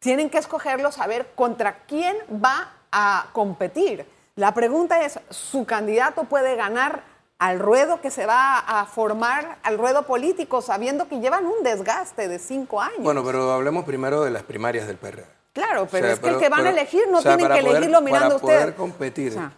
Tienen 0.00 0.30
que 0.30 0.38
escogerlo, 0.38 0.90
saber 0.92 1.26
contra 1.34 1.80
quién 1.86 2.16
va 2.42 2.72
a 2.90 3.26
competir. 3.32 4.06
La 4.36 4.54
pregunta 4.54 5.02
es, 5.04 5.18
¿su 5.30 5.66
candidato 5.66 6.24
puede 6.24 6.54
ganar 6.56 7.02
al 7.40 7.58
ruedo 7.58 8.00
que 8.00 8.10
se 8.10 8.24
va 8.24 8.58
a 8.58 8.86
formar, 8.86 9.58
al 9.62 9.76
ruedo 9.78 10.04
político, 10.04 10.62
sabiendo 10.62 11.06
que 11.08 11.20
llevan 11.20 11.44
un 11.46 11.62
desgaste 11.62 12.28
de 12.28 12.38
cinco 12.38 12.80
años? 12.80 12.98
Bueno, 13.00 13.22
pero 13.24 13.52
hablemos 13.52 13.84
primero 13.84 14.22
de 14.22 14.30
las 14.30 14.42
primarias 14.44 14.86
del 14.86 14.96
PRD. 14.96 15.24
claro, 15.52 15.86
pero 15.90 16.04
O 16.04 16.06
sea, 16.06 16.14
es 16.14 16.20
que 16.20 16.28
el 16.30 16.38
que 16.38 16.48
van 16.48 16.66
a 16.66 16.70
elegir 16.70 17.02
no 17.10 17.18
o 17.18 17.22
sea, 17.22 17.32
tienen 17.32 17.44
para 17.48 17.54
que 17.56 17.60
poder- 17.66 17.76
elegirlo 17.76 18.00
mirando 18.00 18.26
a 18.26 18.28
Para 18.28 18.36
usted. 18.36 18.60
poder 18.60 18.74
competir, 18.76 19.30
O 19.32 19.34
sea. 19.34 19.52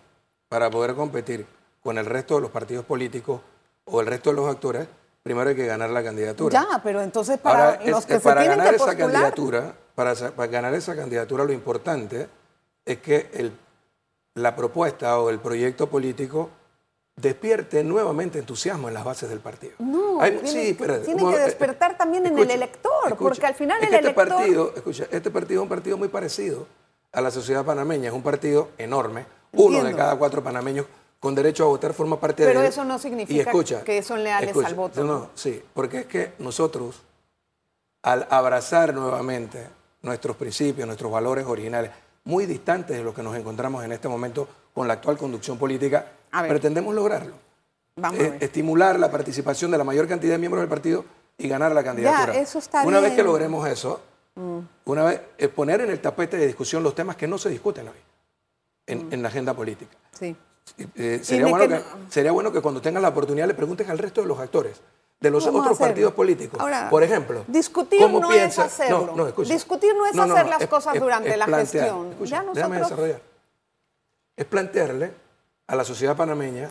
Para 0.51 0.69
poder 0.69 0.95
competir 0.97 1.47
con 1.81 1.97
el 1.97 2.05
resto 2.05 2.35
de 2.35 2.41
los 2.43 2.51
partidos 2.51 2.85
políticos 2.85 3.41
o 3.85 4.01
el 4.01 4.07
resto 4.09 4.31
de 4.31 4.37
los 4.37 4.49
actores, 4.51 4.89
primero 5.23 5.49
hay 5.49 5.55
que 5.55 5.65
ganar 5.65 5.91
la 5.91 6.03
candidatura. 6.03 6.53
Ya, 6.69 6.81
pero 6.83 7.01
entonces 7.01 7.39
para 7.39 7.67
Ahora, 7.67 7.81
es- 7.85 7.91
los 7.91 8.05
que 8.05 8.15
es 8.17 8.23
se 8.23 8.29
para 8.29 8.41
tienen 8.41 8.59
ganar 8.59 8.73
que 8.73 8.77
esa 8.77 8.85
postular, 8.87 9.11
candidatura, 9.13 9.75
para, 9.95 10.15
para 10.15 10.47
ganar 10.51 10.75
esa 10.75 10.97
candidatura, 10.97 11.45
lo 11.45 11.53
importante 11.53 12.29
es 12.85 12.99
que 12.99 13.31
el- 13.33 13.53
la 14.35 14.57
propuesta 14.57 15.21
o 15.21 15.31
el 15.31 15.39
proyecto 15.39 15.89
político 15.89 16.51
despierte 17.15 17.85
nuevamente 17.85 18.41
entusiasmo 18.41 18.89
en 18.89 18.95
las 18.95 19.05
bases 19.05 19.29
del 19.29 19.39
partido. 19.39 19.75
No, 19.79 20.21
Hay- 20.21 20.33
tiene 20.33 20.49
sí, 20.49 20.55
que- 20.57 20.71
espérate, 20.71 21.05
tiene 21.05 21.21
que 21.21 21.25
mo- 21.27 21.37
despertar 21.37 21.97
también 21.97 22.27
en 22.27 22.37
el 22.37 22.51
elector, 22.51 23.17
porque 23.17 23.47
al 23.47 23.55
final 23.55 23.77
es 23.79 23.85
el 23.85 23.91
que 23.91 23.97
este 23.97 24.09
elector- 24.09 24.29
partido, 24.37 24.73
escucha, 24.75 25.07
este 25.13 25.31
partido 25.31 25.61
es 25.61 25.63
un 25.63 25.69
partido 25.69 25.97
muy 25.97 26.09
parecido 26.09 26.67
a 27.13 27.21
la 27.21 27.31
sociedad 27.31 27.65
panameña, 27.65 28.09
es 28.09 28.15
un 28.15 28.23
partido 28.23 28.71
enorme, 28.79 29.27
uno 29.53 29.85
de 29.85 29.95
cada 29.95 30.17
cuatro 30.17 30.43
panameños 30.43 30.87
con 31.21 31.35
derecho 31.35 31.65
a 31.65 31.69
votar 31.69 31.93
forma 31.93 32.19
parte 32.19 32.45
Pero 32.45 32.61
de 32.61 32.67
él. 32.67 32.73
eso 32.73 32.85
no 32.85 32.99
significa 32.99 33.37
Y 33.37 33.41
escucha, 33.41 33.85
que 33.85 34.03
son 34.03 34.25
leales 34.25 34.49
escucha, 34.51 34.69
al 34.69 34.75
voto. 34.75 35.05
No, 35.05 35.13
no, 35.13 35.31
sí, 35.35 35.63
porque 35.75 36.01
es 36.01 36.07
que 36.07 36.33
nosotros, 36.39 37.03
al 38.03 38.27
abrazar 38.31 38.95
nuevamente 38.95 39.69
nuestros 40.03 40.37
principios, 40.37 40.87
nuestros 40.87 41.13
valores 41.13 41.47
originales, 41.47 41.91
muy 42.25 42.47
distantes 42.47 42.97
de 42.97 43.05
lo 43.05 43.15
que 43.15 43.23
nos 43.23 43.37
encontramos 43.37 43.85
en 43.85 43.93
este 43.93 44.09
momento 44.09 44.49
con 44.73 44.89
la 44.89 44.95
actual 44.95 45.19
conducción 45.19 45.59
política, 45.59 46.07
pretendemos 46.49 46.95
lograrlo. 46.95 47.35
Vamos 47.97 48.21
eh, 48.21 48.39
estimular 48.41 48.99
la 48.99 49.11
participación 49.11 49.71
de 49.71 49.77
la 49.77 49.85
mayor 49.85 50.09
cantidad 50.09 50.33
de 50.33 50.39
miembros 50.39 50.63
del 50.63 50.71
partido 50.71 51.05
y 51.37 51.49
ganar 51.49 51.73
la 51.73 51.85
candidatura. 51.85 52.35
eso 52.35 52.59
está 52.59 52.83
una 52.83 53.01
vez 53.01 53.11
bien. 53.11 53.13
Mm. 53.13 53.17
que 53.17 53.23
logremos 53.25 53.69
eso, 53.69 54.01
una 54.87 55.05
vez 55.05 55.21
eh, 55.37 55.49
poner 55.49 55.83
en 55.83 55.91
el 55.91 56.01
tapete 56.01 56.39
de 56.39 56.47
discusión 56.47 56.83
los 56.83 56.95
temas 56.95 57.17
que 57.17 57.27
no 57.27 57.37
se 57.37 57.51
discuten 57.51 57.89
hoy 57.89 58.10
en, 58.93 59.09
Mm. 59.09 59.13
en 59.15 59.23
la 59.23 59.29
agenda 59.29 59.55
política. 59.55 59.97
Sí. 60.13 60.37
Eh, 60.97 61.21
sería, 61.23 61.47
bueno 61.47 61.69
que, 61.69 61.83
sería 62.11 62.33
bueno 62.33 62.53
que 62.53 62.61
cuando 62.61 62.81
tengan 62.81 63.03
la 63.03 63.09
oportunidad 63.09 63.47
le 63.47 63.55
pregunten 63.55 63.91
al 63.91 63.99
resto 63.99 64.21
de 64.23 64.27
los 64.29 64.39
actores, 64.39 64.81
de 65.19 65.31
los 65.31 65.47
otros 65.47 65.79
partidos 65.79 66.13
políticos. 66.15 66.61
Ahora, 66.61 66.89
Por 66.89 67.03
ejemplo, 67.03 67.45
discutir 67.49 68.01
¿cómo 68.01 68.21
no 68.21 68.29
piensa- 68.29 68.67
es 68.67 68.73
hacerlo. 68.73 69.13
No. 69.17 69.27
Discutir 69.45 69.95
no 69.95 70.07
es 70.07 70.15
No, 70.15 70.23
hacer 70.23 70.47
las 70.47 70.63
es- 70.63 70.69
cosas 70.69 70.95
es- 70.95 71.01
durante 71.01 71.31
es 71.31 71.37
la 71.39 71.47
plantear. 71.47 71.85
gestión. 71.87 72.13
Escucha, 72.13 72.45
ya 72.45 72.53
déjame 72.55 72.79
nosotros 72.79 73.01
desarrollar. 73.01 73.31
Es 74.37 74.45
plantearle 74.47 75.13
a 75.67 75.77
la 75.77 75.85
sociedad 75.85 76.17
panameña 76.17 76.71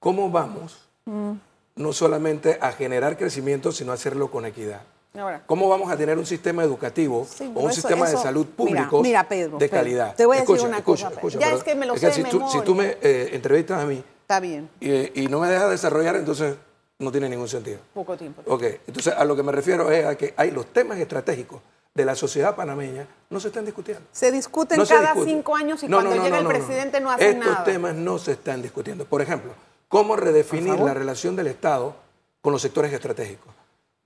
cómo 0.00 0.30
vamos 0.30 0.88
Mm. 1.04 1.32
no 1.76 1.92
solamente 1.92 2.58
a 2.60 2.72
generar 2.72 3.16
crecimiento, 3.16 3.70
sino 3.72 3.92
a 3.92 3.94
hacerlo 3.94 4.30
con 4.30 4.44
equidad. 4.46 4.80
Ahora. 5.16 5.42
¿Cómo 5.46 5.68
vamos 5.68 5.90
a 5.92 5.96
tener 5.96 6.18
un 6.18 6.26
sistema 6.26 6.64
educativo 6.64 7.24
Sí, 7.30 7.44
o 7.54 7.60
un 7.60 7.70
eso- 7.70 7.80
sistema 7.82 8.08
de 8.10 8.16
salud 8.16 8.46
público 8.46 9.00
mira, 9.00 9.28
Pedro, 9.28 9.58
de 9.58 9.68
Pedro, 9.68 9.80
calidad? 9.82 10.14
te 10.16 10.26
voy 10.26 10.38
a 10.38 10.40
decir 10.40 10.56
Escucha, 10.56 10.68
una 10.68 10.78
escucha, 10.78 11.04
cosa, 11.06 11.14
escucha, 11.14 11.38
ya 11.38 11.52
es 11.52 11.62
que 11.62 11.74
me 11.76 11.86
lo 11.86 11.94
es 11.94 12.00
sé 12.00 12.06
de 12.08 12.12
si, 12.14 12.22
tú, 12.24 12.30
si 12.30 12.36
memoria. 12.36 12.64
tú 12.64 12.74
me 12.74 12.96
eh, 13.00 13.30
entrevistas 13.32 13.80
a 13.82 13.86
mí 13.86 14.02
Está 14.22 14.40
bien, 14.40 14.68
y, 14.80 15.22
y 15.22 15.28
no 15.28 15.38
me 15.38 15.48
dejas 15.48 15.70
desarrollar, 15.70 16.16
entonces 16.16 16.56
no 16.98 17.12
tiene 17.12 17.28
ningún 17.28 17.46
sentido. 17.46 17.78
poco 17.92 18.16
tiempo. 18.16 18.42
Ok, 18.46 18.62
entonces 18.88 19.14
a 19.16 19.24
lo 19.24 19.36
que 19.36 19.42
me 19.44 19.52
refiero 19.52 19.88
es 19.90 20.04
a 20.04 20.16
que 20.16 20.34
hay 20.36 20.50
los 20.50 20.66
temas 20.72 20.98
estratégicos 20.98 21.60
de 21.94 22.04
la 22.04 22.16
sociedad 22.16 22.56
panameña 22.56 23.06
no 23.30 23.38
se 23.38 23.48
están 23.48 23.64
discutiendo. 23.64 24.02
Se 24.10 24.32
discuten 24.32 24.78
No 24.78 24.84
se 24.86 24.94
cada 24.94 25.12
discute. 25.12 25.30
cinco 25.30 25.54
años 25.54 25.80
y 25.84 25.88
No, 25.88 25.98
cuando 25.98 26.16
no, 26.16 26.24
llega 26.24 26.38
el 26.40 26.46
presidente 26.48 27.00
no, 27.00 27.10
hace 27.12 27.30
Estos 27.30 27.46
nada. 27.46 27.62
temas 27.64 27.94
no 27.94 28.18
se 28.18 28.32
están 28.32 28.62
discutiendo. 28.62 29.04
Por 29.04 29.22
ejemplo, 29.22 29.52
cómo 29.86 30.16
redefinir 30.16 30.80
la 30.80 30.92
relación 30.92 31.36
del 31.36 31.46
Estado 31.46 31.94
con 32.40 32.52
los 32.52 32.60
sectores 32.62 32.92
estratégicos, 32.92 33.54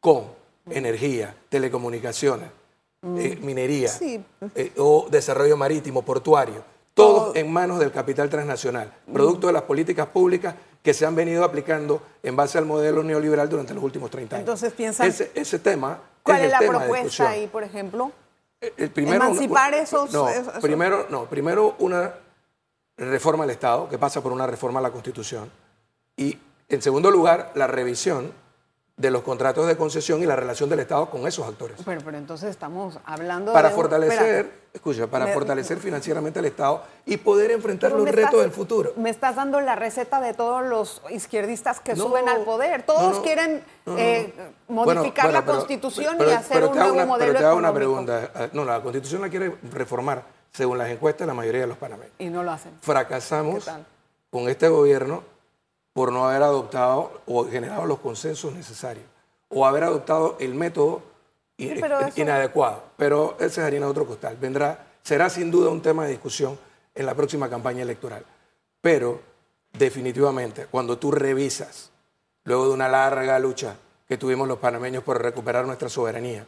con 0.00 0.24
energía, 0.70 1.34
telecomunicaciones, 1.48 2.48
eh, 3.16 3.38
minería 3.42 3.88
Mm. 3.90 3.98
Sí. 3.98 4.24
eh, 4.54 4.72
o 4.78 5.06
desarrollo 5.10 5.56
marítimo, 5.56 6.02
portuario, 6.02 6.62
todos 6.94 7.36
en 7.36 7.50
manos 7.52 7.78
del 7.78 7.92
capital 7.92 8.28
transnacional, 8.28 8.92
Mm. 9.06 9.12
producto 9.12 9.46
de 9.46 9.52
las 9.52 9.62
políticas 9.62 10.06
públicas 10.08 10.54
que 10.82 10.92
se 10.94 11.06
han 11.06 11.14
venido 11.14 11.44
aplicando 11.44 12.02
en 12.22 12.34
base 12.36 12.58
al 12.58 12.64
modelo 12.64 13.02
neoliberal 13.02 13.48
durante 13.48 13.74
los 13.74 13.82
últimos 13.84 14.10
30 14.10 14.36
años. 14.36 14.42
Entonces, 14.48 14.72
piensan- 14.72 15.06
Ese, 15.08 15.30
ese 15.34 15.58
tema 15.58 16.00
¿Cuál 16.22 16.38
es, 16.38 16.44
el 16.46 16.50
la 16.50 16.58
tema 16.58 16.78
propuesta 16.80 17.30
ahí, 17.30 17.46
por 17.46 17.62
ejemplo? 17.62 18.10
El- 18.60 18.72
el 18.76 18.90
primero, 18.90 19.16
Emancipar 19.24 19.72
una- 19.72 19.82
esos- 19.82 20.12
No, 20.12 20.28
esos- 20.28 20.54
primero, 20.60 21.06
no, 21.10 21.26
primero 21.26 21.76
una 21.78 22.12
reforma 22.96 23.44
al 23.44 23.50
Estado, 23.50 23.88
que 23.88 23.96
pasa 23.98 24.20
por 24.20 24.32
una 24.32 24.46
reforma 24.46 24.80
a 24.80 24.82
la 24.82 24.90
Constitución. 24.90 25.50
Y, 26.16 26.36
en 26.68 26.82
segundo 26.82 27.10
lugar, 27.12 27.52
la 27.54 27.66
revisión 27.68 28.32
de 28.98 29.10
los 29.12 29.22
contratos 29.22 29.68
de 29.68 29.76
concesión 29.76 30.20
y 30.22 30.26
la 30.26 30.34
relación 30.34 30.68
del 30.68 30.80
Estado 30.80 31.08
con 31.08 31.24
esos 31.26 31.46
actores. 31.46 31.76
Pero, 31.84 32.00
pero 32.04 32.18
entonces 32.18 32.50
estamos 32.50 32.98
hablando 33.04 33.52
Para 33.52 33.68
de 33.68 33.74
fortalecer, 33.76 34.52
escucha, 34.74 35.06
para 35.06 35.26
Me- 35.26 35.32
fortalecer 35.34 35.78
financieramente 35.78 36.40
al 36.40 36.46
Estado 36.46 36.82
y 37.06 37.16
poder 37.16 37.52
enfrentar 37.52 37.92
los 37.92 38.04
retos 38.04 38.24
estás- 38.24 38.40
del 38.40 38.50
futuro. 38.50 38.92
Me 38.96 39.10
estás 39.10 39.36
dando 39.36 39.60
la 39.60 39.76
receta 39.76 40.20
de 40.20 40.34
todos 40.34 40.64
los 40.66 41.00
izquierdistas 41.10 41.78
que 41.78 41.94
No, 41.94 42.08
suben 42.08 42.28
al 42.28 42.42
poder. 42.42 42.82
Todos 42.82 43.02
no, 43.02 43.10
no, 43.18 43.22
quieren 43.22 43.62
eh, 43.96 44.34
modificar 44.66 45.26
bueno, 45.26 45.38
la 45.38 45.46
pero- 45.46 45.58
constitución 45.58 46.16
pero- 46.18 46.30
y 46.30 46.34
hacer 46.34 46.64
un 46.64 46.74
nuevo 46.76 46.92
una- 46.94 47.06
modelo 47.06 47.26
Pero 47.32 47.38
te 47.38 47.46
hago 47.46 47.56
una 47.56 47.72
pregunta. 47.72 48.30
Ah, 48.34 48.48
No, 48.52 48.64
la 48.64 48.82
Constitución 48.82 49.20
la 49.22 49.28
quiere 49.28 49.54
reformar, 49.72 50.24
según 50.52 50.76
las 50.76 50.88
encuestas, 50.90 51.24
la 51.24 51.34
mayoría 51.34 51.60
de 51.60 51.66
los 51.68 51.78
panameños. 51.78 52.12
Y 52.18 52.30
no 52.30 52.42
lo 52.42 52.50
hacen. 52.50 52.72
fracasamos 52.80 53.70
con 54.30 54.48
este 54.48 54.68
gobierno 54.68 55.22
por 55.98 56.12
no 56.12 56.28
haber 56.28 56.44
adoptado 56.44 57.22
o 57.26 57.44
generado 57.50 57.84
los 57.84 57.98
consensos 57.98 58.54
necesarios 58.54 59.04
o 59.48 59.66
haber 59.66 59.82
adoptado 59.82 60.36
el 60.38 60.54
método 60.54 61.02
i- 61.56 61.70
Sí, 61.70 61.74
pero 61.80 61.98
eso- 61.98 62.20
inadecuado. 62.20 62.84
Pero 62.96 63.34
esa 63.40 63.46
es 63.62 63.66
harina 63.66 63.86
de 63.86 63.90
otro 63.90 64.06
costal. 64.06 64.36
Vendrá, 64.40 64.86
será 65.02 65.28
sin 65.28 65.50
duda 65.50 65.70
un 65.70 65.82
tema 65.82 66.04
de 66.04 66.10
discusión 66.12 66.56
en 66.94 67.04
la 67.04 67.16
próxima 67.16 67.50
campaña 67.50 67.82
electoral. 67.82 68.24
Pero 68.80 69.20
definitivamente, 69.72 70.66
cuando 70.70 70.98
tú 70.98 71.10
revisas, 71.10 71.90
luego 72.44 72.68
de 72.68 72.74
una 72.74 72.88
larga 72.88 73.36
lucha 73.40 73.74
que 74.06 74.16
tuvimos 74.16 74.46
los 74.46 74.58
panameños 74.58 75.02
por 75.02 75.20
recuperar 75.20 75.66
nuestra 75.66 75.88
soberanía, 75.88 76.46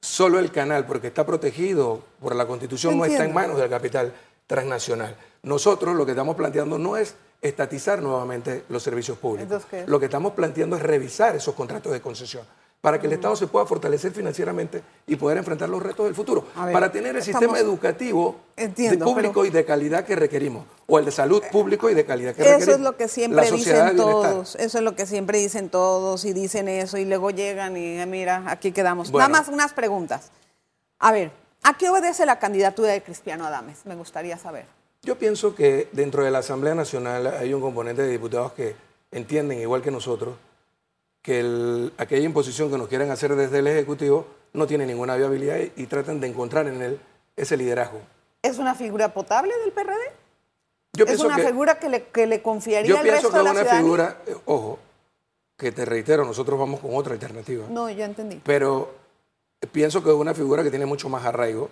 solo 0.00 0.40
el 0.40 0.50
canal, 0.50 0.84
porque 0.84 1.06
está 1.06 1.24
protegido 1.24 2.00
por 2.20 2.34
la 2.34 2.44
Constitución, 2.48 2.98
no 2.98 3.04
está 3.04 3.24
en 3.24 3.32
manos 3.32 3.56
del 3.58 3.70
capital 3.70 4.12
transnacional. 4.48 5.16
Nosotros 5.44 5.94
lo 5.94 6.04
que 6.04 6.10
estamos 6.10 6.34
planteando 6.34 6.76
no 6.76 6.96
es 6.96 7.14
estatizar 7.40 8.02
nuevamente 8.02 8.64
los 8.68 8.82
servicios 8.82 9.18
públicos. 9.18 9.62
Lo 9.86 9.98
que 10.00 10.06
estamos 10.06 10.32
planteando 10.32 10.76
es 10.76 10.82
revisar 10.82 11.36
esos 11.36 11.54
contratos 11.54 11.92
de 11.92 12.00
concesión 12.00 12.44
para 12.80 13.00
que 13.00 13.08
el 13.08 13.12
Estado 13.14 13.34
se 13.34 13.48
pueda 13.48 13.66
fortalecer 13.66 14.12
financieramente 14.12 14.82
y 15.08 15.16
poder 15.16 15.36
enfrentar 15.38 15.68
los 15.68 15.82
retos 15.82 16.06
del 16.06 16.14
futuro, 16.14 16.44
ver, 16.64 16.72
para 16.72 16.92
tener 16.92 17.10
el 17.10 17.16
estamos- 17.16 17.40
sistema 17.40 17.58
educativo 17.58 18.36
de 18.56 18.68
público 18.98 19.32
pero- 19.40 19.44
y 19.46 19.50
de 19.50 19.64
calidad 19.64 20.04
que 20.04 20.14
requerimos, 20.14 20.64
o 20.86 20.98
el 21.00 21.04
de 21.04 21.10
salud 21.10 21.42
público 21.50 21.90
y 21.90 21.94
de 21.94 22.04
calidad 22.04 22.36
que 22.36 22.42
Eso 22.42 22.50
requerimos. 22.52 22.74
es 22.76 22.80
lo 22.84 22.96
que 22.96 23.08
siempre 23.08 23.50
dicen 23.50 23.96
todos. 23.96 24.54
Eso 24.54 24.78
es 24.78 24.84
lo 24.84 24.94
que 24.94 25.06
siempre 25.06 25.38
dicen 25.38 25.70
todos 25.70 26.24
y 26.24 26.32
dicen 26.32 26.68
eso 26.68 26.98
y 26.98 27.04
luego 27.04 27.30
llegan 27.30 27.76
y 27.76 27.98
eh, 27.98 28.06
mira, 28.06 28.44
aquí 28.46 28.70
quedamos. 28.70 29.10
Bueno. 29.10 29.28
Nada 29.28 29.40
más 29.40 29.48
unas 29.48 29.72
preguntas. 29.72 30.30
A 31.00 31.10
ver, 31.10 31.32
¿a 31.64 31.76
qué 31.76 31.88
obedece 31.90 32.26
la 32.26 32.38
candidatura 32.38 32.92
de 32.92 33.02
Cristiano 33.02 33.44
Adames? 33.44 33.86
Me 33.86 33.96
gustaría 33.96 34.38
saber. 34.38 34.66
Yo 35.02 35.16
pienso 35.16 35.54
que 35.54 35.88
dentro 35.92 36.24
de 36.24 36.30
la 36.30 36.38
Asamblea 36.38 36.74
Nacional 36.74 37.26
hay 37.28 37.54
un 37.54 37.60
componente 37.60 38.02
de 38.02 38.08
diputados 38.08 38.52
que 38.52 38.74
entienden, 39.10 39.60
igual 39.60 39.80
que 39.82 39.90
nosotros, 39.90 40.36
que 41.22 41.40
el- 41.40 41.92
aquella 41.98 42.24
imposición 42.24 42.70
que 42.70 42.78
nos 42.78 42.88
quieren 42.88 43.10
hacer 43.10 43.34
desde 43.36 43.58
el 43.60 43.66
Ejecutivo 43.68 44.26
no 44.52 44.66
tiene 44.66 44.86
ninguna 44.86 45.16
viabilidad 45.16 45.58
y, 45.58 45.72
y 45.82 45.86
tratan 45.86 46.20
de 46.20 46.26
encontrar 46.26 46.66
en 46.66 46.82
él 46.82 47.00
ese 47.36 47.56
liderazgo. 47.56 48.00
¿Es 48.42 48.58
una 48.58 48.74
figura 48.74 49.12
potable 49.14 49.52
del 49.58 49.72
PRD? 49.72 50.12
Yo 50.94 51.04
¿Es 51.04 51.20
una 51.20 51.36
que, 51.36 51.46
figura 51.46 51.78
que 51.78 51.88
le, 51.88 52.04
que 52.08 52.26
le 52.26 52.42
confiaría 52.42 52.88
yo 52.88 52.96
el 52.96 53.02
pienso 53.02 53.28
resto 53.28 53.30
que 53.30 53.36
de 53.36 53.40
es 53.40 53.44
la 53.44 53.50
una 53.50 53.60
ciudadanía? 53.60 53.84
figura, 53.84 54.22
eh, 54.26 54.36
ojo, 54.46 54.78
que 55.56 55.72
te 55.72 55.84
reitero, 55.84 56.24
nosotros 56.24 56.58
vamos 56.58 56.80
con 56.80 56.94
otra 56.96 57.12
alternativa, 57.12 57.66
No, 57.68 57.88
ya 57.90 58.04
entendí. 58.04 58.40
pero 58.44 58.94
pienso 59.72 60.02
que 60.02 60.10
es 60.10 60.16
una 60.16 60.34
figura 60.34 60.62
que 60.62 60.70
tiene 60.70 60.86
mucho 60.86 61.08
más 61.08 61.24
arraigo 61.24 61.68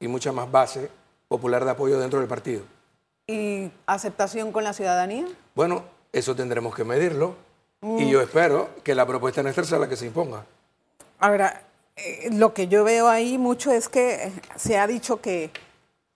y 0.00 0.06
mucha 0.08 0.32
más 0.32 0.50
base 0.50 0.88
popular 1.32 1.64
de 1.64 1.70
apoyo 1.70 1.98
dentro 1.98 2.18
del 2.18 2.28
partido. 2.28 2.62
¿Y 3.26 3.70
aceptación 3.86 4.52
con 4.52 4.64
la 4.64 4.72
ciudadanía? 4.74 5.26
Bueno, 5.54 5.82
eso 6.12 6.34
tendremos 6.36 6.74
que 6.74 6.84
medirlo 6.84 7.34
Mm. 7.80 7.98
y 7.98 8.10
yo 8.10 8.20
espero 8.20 8.68
que 8.84 8.94
la 8.94 9.04
propuesta 9.06 9.42
nuestra 9.42 9.64
sea 9.64 9.78
la 9.78 9.88
que 9.88 9.96
se 9.96 10.06
imponga. 10.06 10.44
Ahora, 11.18 11.62
eh, 11.96 12.28
lo 12.32 12.54
que 12.54 12.68
yo 12.68 12.84
veo 12.84 13.08
ahí 13.08 13.38
mucho 13.38 13.72
es 13.72 13.88
que 13.88 14.30
se 14.56 14.78
ha 14.78 14.86
dicho 14.86 15.20
que, 15.20 15.50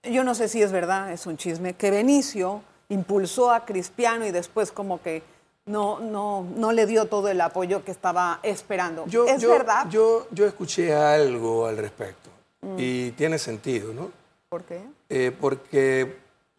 yo 0.03 0.23
no 0.23 0.33
sé 0.35 0.47
si 0.47 0.61
es 0.61 0.71
verdad, 0.71 1.11
es 1.11 1.25
un 1.25 1.35
chisme, 1.35 1.73
que 1.73 1.91
Benicio 1.91 2.61
impulsó 2.89 3.51
a 3.51 3.65
Cristiano 3.65 4.25
y 4.25 4.31
después 4.31 4.71
como 4.71 5.01
que 5.01 5.23
no, 5.65 5.99
no, 5.99 6.45
no 6.55 6.71
le 6.71 6.85
dio 6.85 7.07
todo 7.07 7.27
el 7.27 7.41
apoyo 7.41 7.83
que 7.83 7.91
estaba 7.91 8.39
esperando. 8.43 9.05
Yo, 9.07 9.25
¿Es 9.27 9.41
yo- 9.41 9.49
verdad? 9.49 9.87
Yo, 9.89 10.27
yo 10.31 10.45
escuché 10.45 10.93
algo 10.95 11.65
al 11.65 11.75
respecto 11.77 12.29
y 12.77 13.11
tiene 13.11 13.37
sentido, 13.39 13.93
¿no? 13.93 14.09
¿Por 14.49 14.63
qué? 14.63 14.81
Eh, 15.09 15.35
porque 15.39 16.15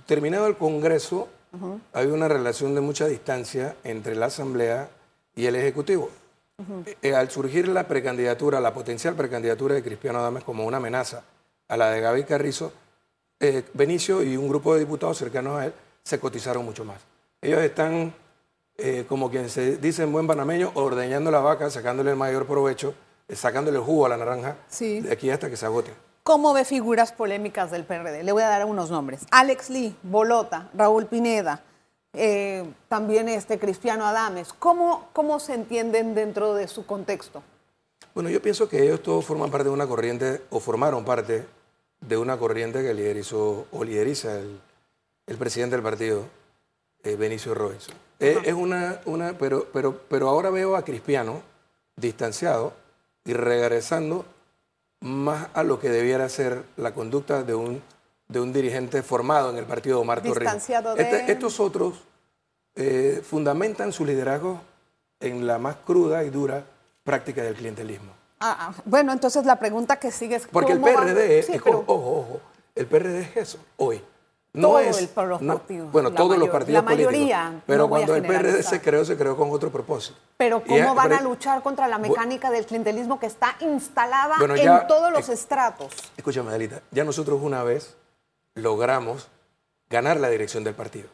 terminado 0.07 0.47
el 0.47 0.57
Congreso, 0.57 1.29
había 1.95 2.13
una 2.13 2.29
relación 2.29 2.75
de 2.75 2.83
mucha 2.83 3.07
distancia 3.07 3.77
entre 3.83 4.15
la 4.15 4.27
Asamblea 4.27 4.91
y 5.35 5.47
el 5.47 5.57
Ejecutivo. 5.57 6.11
Eh, 7.03 7.15
al 7.15 7.31
surgir 7.31 7.69
la 7.69 7.89
precandidatura, 7.89 8.61
la 8.61 8.75
potencial 8.75 9.15
precandidatura 9.15 9.75
de 9.75 9.83
Cristiano 9.83 10.19
Adames 10.19 10.45
como 10.45 10.67
una 10.67 10.77
amenaza 10.79 11.23
a 11.69 11.77
la 11.77 11.91
de 11.91 12.01
Gaby 12.01 12.25
Carrizo, 12.25 12.73
eh, 13.41 13.63
Benicio 13.73 14.23
y 14.23 14.37
un 14.37 14.49
grupo 14.49 14.75
de 14.75 14.81
diputados 14.81 15.17
cercanos 15.17 15.59
a 15.59 15.67
él 15.67 15.73
se 16.03 16.19
cotizaron 16.21 16.65
mucho 16.65 16.85
más. 16.85 16.99
Ellos 17.41 17.61
están, 17.61 18.13
eh, 18.77 19.07
como 19.09 19.31
quien 19.31 19.49
se 19.49 19.77
dice 19.79 20.03
en 20.03 20.13
buen 20.13 20.27
panameño, 20.27 20.73
ordeñando 20.75 21.31
la 21.31 21.41
vaca, 21.41 21.71
sacándole 21.71 22.11
el 22.11 22.17
mayor 22.17 22.47
provecho, 22.47 22.95
sacándole 23.33 23.79
el 23.79 23.85
jugo 23.85 24.05
a 24.07 24.09
la 24.11 24.17
naranja, 24.17 24.57
Sí. 24.69 25.01
de 25.01 25.13
aquí 25.13 25.31
hasta 25.31 25.49
que 25.49 25.57
se 25.57 25.65
agote. 25.65 25.93
¿Cómo 26.29 26.53
ve 26.53 26.67
figuras 26.67 27.11
polémicas 27.11 27.71
del 27.71 27.85
PRD? 27.85 28.23
Le 28.23 28.33
voy 28.33 28.43
a 28.43 28.49
dar 28.51 28.67
unos 28.67 28.91
nombres. 28.91 29.23
Alex 29.31 29.71
Lee, 29.71 29.97
Bolota, 30.03 30.69
Raúl 30.75 31.07
Pineda, 31.07 31.63
eh, 32.13 32.71
también 32.87 33.31
este 33.31 33.59
Cristiano 33.59 34.05
Adames. 34.05 34.53
¿Cómo, 34.53 35.09
¿Cómo 35.15 35.41
se 35.41 35.55
entienden 35.55 36.15
dentro 36.15 36.53
de 36.53 36.69
su 36.69 36.85
contexto? 36.85 37.43
Bueno, 38.15 38.29
yo 38.29 38.43
pienso 38.43 38.69
que 38.69 38.83
ellos 38.83 39.03
todos 39.03 39.25
forman 39.25 39.51
parte 39.51 39.69
de 39.69 39.75
una 39.75 39.87
corriente, 39.87 40.43
o 40.51 40.61
formaron 40.61 41.03
parte 41.03 41.47
de 42.03 42.17
una 42.19 42.37
corriente 42.37 42.83
que 42.83 42.93
liderizó 42.93 43.67
o 43.73 43.83
lideriza 43.83 44.39
el, 44.39 44.61
el 45.29 45.39
presidente 45.39 45.77
del 45.77 45.83
partido, 45.83 46.25
eh, 47.05 47.17
Benicio 47.17 47.55
Robinson. 47.55 47.95
Eh, 48.21 48.39
es 48.45 48.53
una, 48.53 49.01
una 49.07 49.33
pero, 49.39 49.67
pero, 49.73 50.03
pero 50.11 50.29
ahora 50.29 50.51
veo 50.51 50.77
a 50.77 50.85
Cristiano 50.85 51.41
distanciado 51.97 52.75
y 53.25 53.33
regresando 53.33 54.27
más 55.01 55.49
a 55.55 55.63
lo 55.63 55.79
que 55.79 55.89
debiera 55.91 56.29
ser 56.29 56.65
la 56.77 56.93
conducta 56.93 57.43
de 57.43 57.55
un, 57.55 57.83
de 58.29 58.41
un 58.41 58.53
dirigente 58.53 59.03
formado 59.03 59.51
en 59.51 59.57
el 59.57 59.65
partido 59.65 59.97
de 59.97 60.03
Omar 60.03 60.23
Torrijos. 60.23 60.69
Este- 60.97 61.33
estos 61.33 61.61
otros 61.61 61.95
eh, 62.75 63.23
fundamentan 63.29 63.93
su 63.93 64.05
liderazgo 64.05 64.61
en 65.21 65.47
la 65.47 65.59
más 65.59 65.77
cruda 65.85 66.25
y 66.25 66.31
dura 66.31 66.65
práctica 67.03 67.43
del 67.43 67.55
clientelismo. 67.55 68.13
Ah, 68.41 68.71
ah, 68.71 68.83
bueno, 68.85 69.13
entonces 69.13 69.45
la 69.47 69.59
pregunta 69.59 69.99
que 69.99 70.13
sigue 70.13 70.37
es 70.37 70.47
Porque 70.47 70.73
el 70.73 70.81
¿cómo 70.81 70.93
van- 70.95 71.07
PRD, 71.07 71.43
Sí, 71.43 71.53
es- 71.55 71.63
pero 71.63 71.81
ojo, 71.81 71.93
ojo, 72.21 72.41
el 72.75 72.87
PRD 72.87 73.21
es 73.23 73.37
eso, 73.37 73.59
hoy. 73.77 74.01
No 74.59 74.69
Todo 74.69 74.79
es, 74.81 74.99
el- 74.99 75.11
no- 75.47 75.61
bueno, 75.93 76.11
la 76.11 76.17
todos 76.17 76.37
los 76.37 76.49
partidos 76.49 76.75
la 76.75 76.83
mayoría, 76.83 77.39
políticos. 77.45 77.63
Pero 77.67 77.83
no 77.85 77.89
cuando 77.89 78.15
el 78.17 78.23
PRD 78.27 78.63
se 78.65 78.81
creó, 78.81 79.05
se 79.05 79.17
creó 79.17 79.37
con 79.37 79.51
otro 79.53 79.71
propósito. 79.71 80.19
Pero 80.37 80.63
¿cómo 80.65 80.77
es- 80.77 80.95
van 80.95 81.13
a 81.13 81.21
luchar 81.21 81.63
contra 81.63 81.87
la 81.87 81.99
mecánica 81.99 82.51
del 82.51 82.67
clientelismo 82.67 83.21
que 83.21 83.27
está 83.27 83.55
instalada 83.61 84.35
Bueno, 84.39 84.57
ya- 84.57 84.81
en 84.81 84.87
todos 84.89 85.13
los 85.13 85.29
eh, 85.29 85.35
estratos? 85.35 85.95
Escúchame, 86.17 86.51
Adelita, 86.51 86.83
ya 86.91 87.05
nosotros 87.05 87.39
una 87.41 87.63
vez 87.63 87.95
logramos 88.55 89.29
ganar 89.89 90.19
la 90.19 90.29
dirección 90.29 90.65
del 90.65 90.75
partido. 90.75 91.09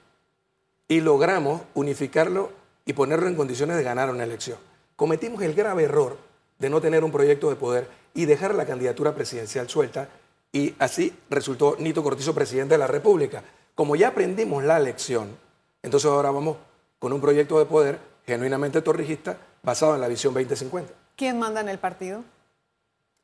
Y 0.89 1.01
logramos 1.01 1.61
unificarlo 1.75 2.51
y 2.87 2.95
ponerlo 2.95 3.29
en 3.29 3.35
condiciones 3.37 3.77
de 3.77 3.83
ganar 3.83 4.09
una 4.11 4.25
elección. 4.25 4.59
Cometimos 4.97 5.43
el 5.43 5.55
grave 5.55 5.85
error 5.85 6.17
de 6.59 6.71
no 6.71 6.81
tener 6.81 7.05
un 7.05 7.13
proyecto 7.13 7.51
de 7.51 7.57
poder 7.57 7.89
y 8.15 8.25
dejar 8.25 8.55
la 8.55 8.65
candidatura 8.65 9.15
presidencial 9.15 9.69
suelta 9.69 10.09
y 10.55 10.73
así 10.79 11.13
resultó 11.29 11.75
Nito 11.81 12.03
Cortizo 12.03 12.33
presidente 12.33 12.75
de 12.75 12.79
la 12.79 12.87
República. 12.87 13.43
Como 13.75 13.97
ya 13.97 14.09
aprendimos 14.09 14.63
la 14.63 14.79
lección, 14.79 15.37
entonces 15.83 16.09
ahora 16.09 16.31
vamos 16.31 16.57
con 17.01 17.13
un 17.13 17.21
proyecto 17.21 17.59
de 17.59 17.67
poder 17.67 17.99
genuinamente 18.25 18.81
torrijista 18.81 19.37
basado 19.65 19.97
en 19.97 20.01
la 20.01 20.07
visión 20.09 20.33
2050. 20.33 20.93
¿Quién 21.17 21.41
manda 21.41 21.61
en 21.61 21.69
el 21.69 21.79
partido? 21.79 22.23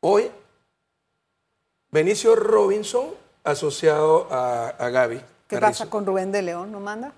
Hoy, 0.01 0.29
Benicio 1.93 2.35
Robinson, 2.35 3.07
asociado 3.45 4.27
a, 4.33 4.69
a 4.71 4.89
Gaby. 4.91 5.19
¿Qué 5.47 5.57
Carrizo. 5.57 5.61
pasa 5.85 5.91
con 5.91 6.05
Rubén 6.05 6.33
de 6.33 6.43
León? 6.43 6.73
¿No 6.73 6.81
manda? 6.81 7.13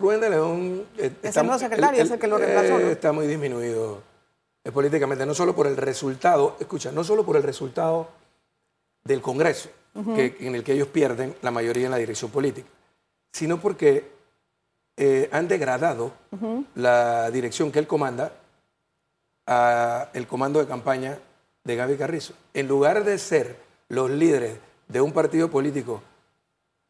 Rubén 0.00 0.20
de 0.20 0.30
León. 0.30 0.86
eh, 0.98 1.12
Es 1.22 1.36
el 1.36 1.46
nuevo 1.46 1.60
secretario, 1.60 2.02
es 2.02 2.10
el 2.10 2.18
que 2.18 2.26
lo 2.26 2.38
reemplazó, 2.38 2.78
¿no? 2.78 2.86
Está 2.90 3.12
muy 3.12 3.28
disminuido 3.28 4.02
eh, 4.64 4.72
políticamente, 4.72 5.24
no 5.26 5.34
solo 5.34 5.54
por 5.54 5.68
el 5.68 5.76
resultado, 5.76 6.56
escucha, 6.58 6.90
no 6.90 7.04
solo 7.04 7.24
por 7.24 7.36
el 7.36 7.42
resultado 7.44 8.08
del 9.04 9.20
Congreso, 9.20 9.70
que- 10.14 10.36
en 10.40 10.54
el 10.54 10.62
que 10.64 10.72
ellos 10.72 10.88
pierden 10.88 11.34
la 11.42 11.50
mayoría 11.50 11.86
en 11.86 11.90
la 11.90 11.96
dirección 11.98 12.30
política, 12.30 12.68
sino 13.32 13.60
porque 13.60 14.10
eh, 14.96 15.28
han 15.32 15.48
degradado 15.48 16.12
la 16.74 17.30
dirección 17.30 17.72
que 17.72 17.78
él 17.78 17.86
comanda 17.86 18.32
a 19.46 20.08
el 20.12 20.26
comando 20.26 20.60
de 20.60 20.66
campaña 20.66 21.18
de 21.64 21.76
Gaby 21.76 21.96
Carrizo. 21.96 22.34
En 22.54 22.68
lugar 22.68 23.04
de 23.04 23.18
ser 23.18 23.56
los 23.88 24.10
líderes 24.10 24.58
de 24.88 25.00
un 25.00 25.12
partido 25.12 25.50
político 25.50 26.02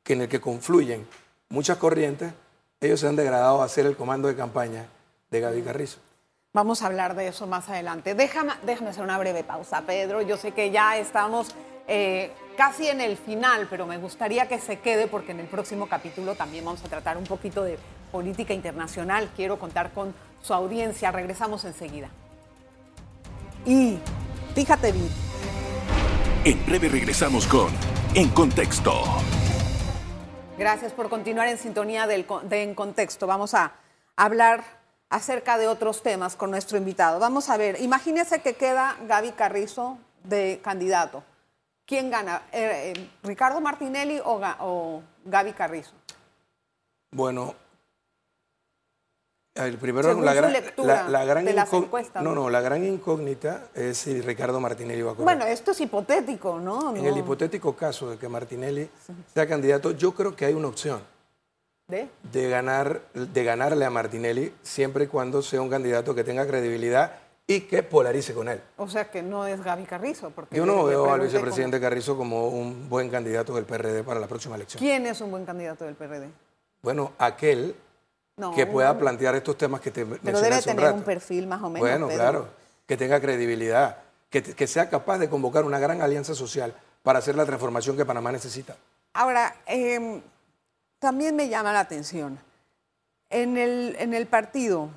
que 0.02 0.14
en 0.14 0.22
el 0.22 0.28
que 0.28 0.40
confluyen 0.40 1.06
muchas 1.50 1.78
corrientes, 1.78 2.32
ellos 2.80 3.00
se 3.00 3.06
han 3.06 3.16
degradado 3.16 3.62
a 3.62 3.68
ser 3.68 3.86
el 3.86 3.96
comando 3.96 4.28
de 4.28 4.36
campaña 4.36 4.86
de 5.30 5.40
Gaby 5.40 5.62
Carrizo. 5.62 5.98
Vamos 6.52 6.82
a 6.82 6.86
hablar 6.86 7.14
de 7.14 7.28
eso 7.28 7.46
más 7.46 7.68
adelante. 7.68 8.14
Déjame, 8.14 8.54
déjame 8.64 8.90
hacer 8.90 9.04
una 9.04 9.18
breve 9.18 9.44
pausa, 9.44 9.82
Pedro. 9.82 10.20
Yo 10.22 10.36
sé 10.36 10.50
que 10.52 10.70
ya 10.72 10.96
estamos 10.98 11.54
eh, 11.92 12.30
casi 12.56 12.86
en 12.86 13.00
el 13.00 13.16
final, 13.16 13.66
pero 13.68 13.84
me 13.84 13.98
gustaría 13.98 14.46
que 14.46 14.60
se 14.60 14.78
quede 14.78 15.08
porque 15.08 15.32
en 15.32 15.40
el 15.40 15.46
próximo 15.46 15.88
capítulo 15.88 16.36
también 16.36 16.64
vamos 16.64 16.84
a 16.84 16.88
tratar 16.88 17.18
un 17.18 17.24
poquito 17.24 17.64
de 17.64 17.80
política 18.12 18.54
internacional. 18.54 19.28
Quiero 19.34 19.58
contar 19.58 19.90
con 19.90 20.14
su 20.40 20.54
audiencia. 20.54 21.10
Regresamos 21.10 21.64
enseguida. 21.64 22.08
Y 23.66 23.98
fíjate 24.54 24.92
bien. 24.92 25.10
En 26.44 26.64
breve 26.64 26.88
regresamos 26.88 27.48
con 27.48 27.72
En 28.14 28.28
Contexto. 28.28 28.92
Gracias 30.56 30.92
por 30.92 31.08
continuar 31.08 31.48
en 31.48 31.58
sintonía 31.58 32.06
del, 32.06 32.24
de 32.44 32.62
En 32.62 32.76
Contexto. 32.76 33.26
Vamos 33.26 33.52
a 33.54 33.72
hablar 34.14 34.62
acerca 35.08 35.58
de 35.58 35.66
otros 35.66 36.04
temas 36.04 36.36
con 36.36 36.52
nuestro 36.52 36.78
invitado. 36.78 37.18
Vamos 37.18 37.50
a 37.50 37.56
ver, 37.56 37.80
imagínese 37.80 38.42
que 38.42 38.54
queda 38.54 38.96
Gaby 39.08 39.32
Carrizo 39.32 39.98
de 40.22 40.60
candidato. 40.62 41.24
¿Quién 41.90 42.08
gana? 42.08 42.42
Eh, 42.52 42.92
eh, 42.96 43.10
¿Ricardo 43.24 43.60
Martinelli 43.60 44.20
o, 44.24 44.38
Ga- 44.38 44.58
o 44.60 45.02
Gaby 45.24 45.52
Carrizo? 45.54 45.90
Bueno, 47.10 47.52
el 49.56 49.76
primero 49.76 50.08
Según 50.10 50.24
la 50.24 50.32
gran, 50.34 50.52
la, 50.76 51.08
la 51.08 51.24
gran 51.24 51.44
de 51.44 51.52
las 51.52 51.68
incó- 51.72 51.82
encuestas, 51.82 52.22
no, 52.22 52.30
¿no? 52.32 52.42
no, 52.42 52.50
la 52.50 52.60
gran 52.60 52.84
incógnita 52.84 53.70
es 53.74 53.98
si 53.98 54.20
Ricardo 54.20 54.60
Martinelli 54.60 55.02
va 55.02 55.10
a 55.10 55.14
correr. 55.16 55.24
Bueno, 55.36 55.44
esto 55.46 55.72
es 55.72 55.80
hipotético, 55.80 56.60
¿no? 56.60 56.94
en 56.94 57.02
No. 57.02 57.08
el 57.08 57.16
hipotético 57.18 57.74
caso 57.74 58.08
de 58.08 58.18
que 58.18 58.28
Martinelli 58.28 58.88
sea 59.34 59.48
candidato, 59.48 59.90
yo 59.90 60.12
creo 60.14 60.36
que 60.36 60.44
hay 60.44 60.54
una 60.54 60.68
opción 60.68 61.02
¿De? 61.88 62.08
de 62.22 62.48
ganar, 62.48 63.00
de 63.14 63.42
ganarle 63.44 63.84
a 63.84 63.90
Martinelli 63.90 64.54
siempre 64.62 65.04
y 65.04 65.08
cuando 65.08 65.42
sea 65.42 65.60
un 65.60 65.68
candidato 65.68 66.14
que 66.14 66.22
tenga 66.22 66.46
credibilidad 66.46 67.14
y 67.54 67.62
que 67.62 67.82
polarice 67.82 68.32
con 68.32 68.48
él. 68.48 68.60
O 68.76 68.88
sea 68.88 69.10
que 69.10 69.22
no 69.22 69.46
es 69.46 69.62
Gaby 69.62 69.84
Carrizo. 69.84 70.30
Porque 70.30 70.54
Yo 70.56 70.64
no 70.64 70.84
veo 70.84 71.12
al 71.12 71.20
vicepresidente 71.20 71.80
Carrizo 71.80 72.16
como 72.16 72.48
un 72.48 72.88
buen 72.88 73.08
candidato 73.10 73.54
del 73.54 73.64
PRD 73.64 74.04
para 74.04 74.20
la 74.20 74.28
próxima 74.28 74.54
elección. 74.56 74.78
¿Quién 74.80 75.06
es 75.06 75.20
un 75.20 75.30
buen 75.32 75.44
candidato 75.44 75.84
del 75.84 75.94
PRD? 75.96 76.28
Bueno, 76.82 77.12
aquel 77.18 77.74
No, 78.36 78.54
que 78.54 78.66
pueda 78.66 78.92
un- 78.92 78.98
plantear 78.98 79.34
estos 79.34 79.56
temas 79.58 79.80
que 79.80 79.90
te 79.90 80.04
Pero 80.06 80.20
mencioné 80.22 80.40
debe 80.42 80.54
hace 80.56 80.70
un 80.70 80.76
tener 80.76 80.92
un 80.92 81.02
perfil 81.02 81.46
más 81.48 81.60
o 81.62 81.68
menos. 81.70 81.80
Bueno, 81.80 82.06
Pedro. 82.08 82.20
claro, 82.20 82.48
que 82.86 82.96
tenga 82.96 83.20
credibilidad, 83.20 83.98
que, 84.30 84.42
que 84.42 84.66
sea 84.66 84.88
capaz 84.88 85.18
de 85.18 85.28
convocar 85.28 85.64
una 85.64 85.78
gran 85.80 86.00
alianza 86.02 86.34
social 86.34 86.72
para 87.02 87.18
hacer 87.18 87.34
la 87.34 87.44
transformación 87.46 87.96
que 87.96 88.04
Panamá 88.04 88.30
necesita. 88.30 88.76
Ahora, 89.12 89.56
eh, 89.66 90.22
también 91.00 91.34
me 91.34 91.48
llama 91.48 91.72
la 91.72 91.80
atención, 91.80 92.38
en 93.28 93.56
el, 93.56 93.96
en 93.98 94.14
el 94.14 94.26
partido, 94.26 94.88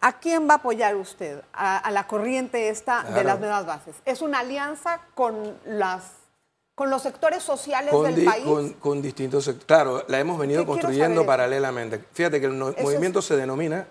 ¿a 0.00 0.18
quién 0.18 0.48
va 0.48 0.54
a 0.54 0.56
apoyar 0.56 0.96
usted? 0.96 1.42
A, 1.52 1.78
a 1.78 1.90
la 1.90 2.06
corriente 2.06 2.68
esta 2.68 3.02
de 3.04 3.24
las 3.24 3.38
nuevas 3.40 3.66
bases. 3.66 3.96
¿Es 4.04 4.22
una 4.22 4.40
alianza 4.40 5.00
con, 5.14 5.58
las, 5.66 6.02
con 6.74 6.90
los 6.90 7.02
sectores 7.02 7.42
sociales 7.42 7.90
Con, 7.92 8.04
del 8.04 8.14
di- 8.16 8.24
país? 8.24 8.44
con- 8.44 8.72
con 8.74 9.02
distintos 9.02 9.44
sectores. 9.44 9.66
Claro, 9.66 10.04
la 10.08 10.18
hemos 10.18 10.38
venido 10.38 10.60
¿Qué 10.62 10.66
quiero 10.66 10.80
construyendo 10.82 11.26
paralelamente. 11.26 12.04
Fíjate 12.12 12.40
que 12.40 12.46
el 12.46 12.58
no- 12.58 12.70
es- 12.70 12.82
movimiento 12.82 13.20
se 13.22 13.36
denomina 13.36 13.86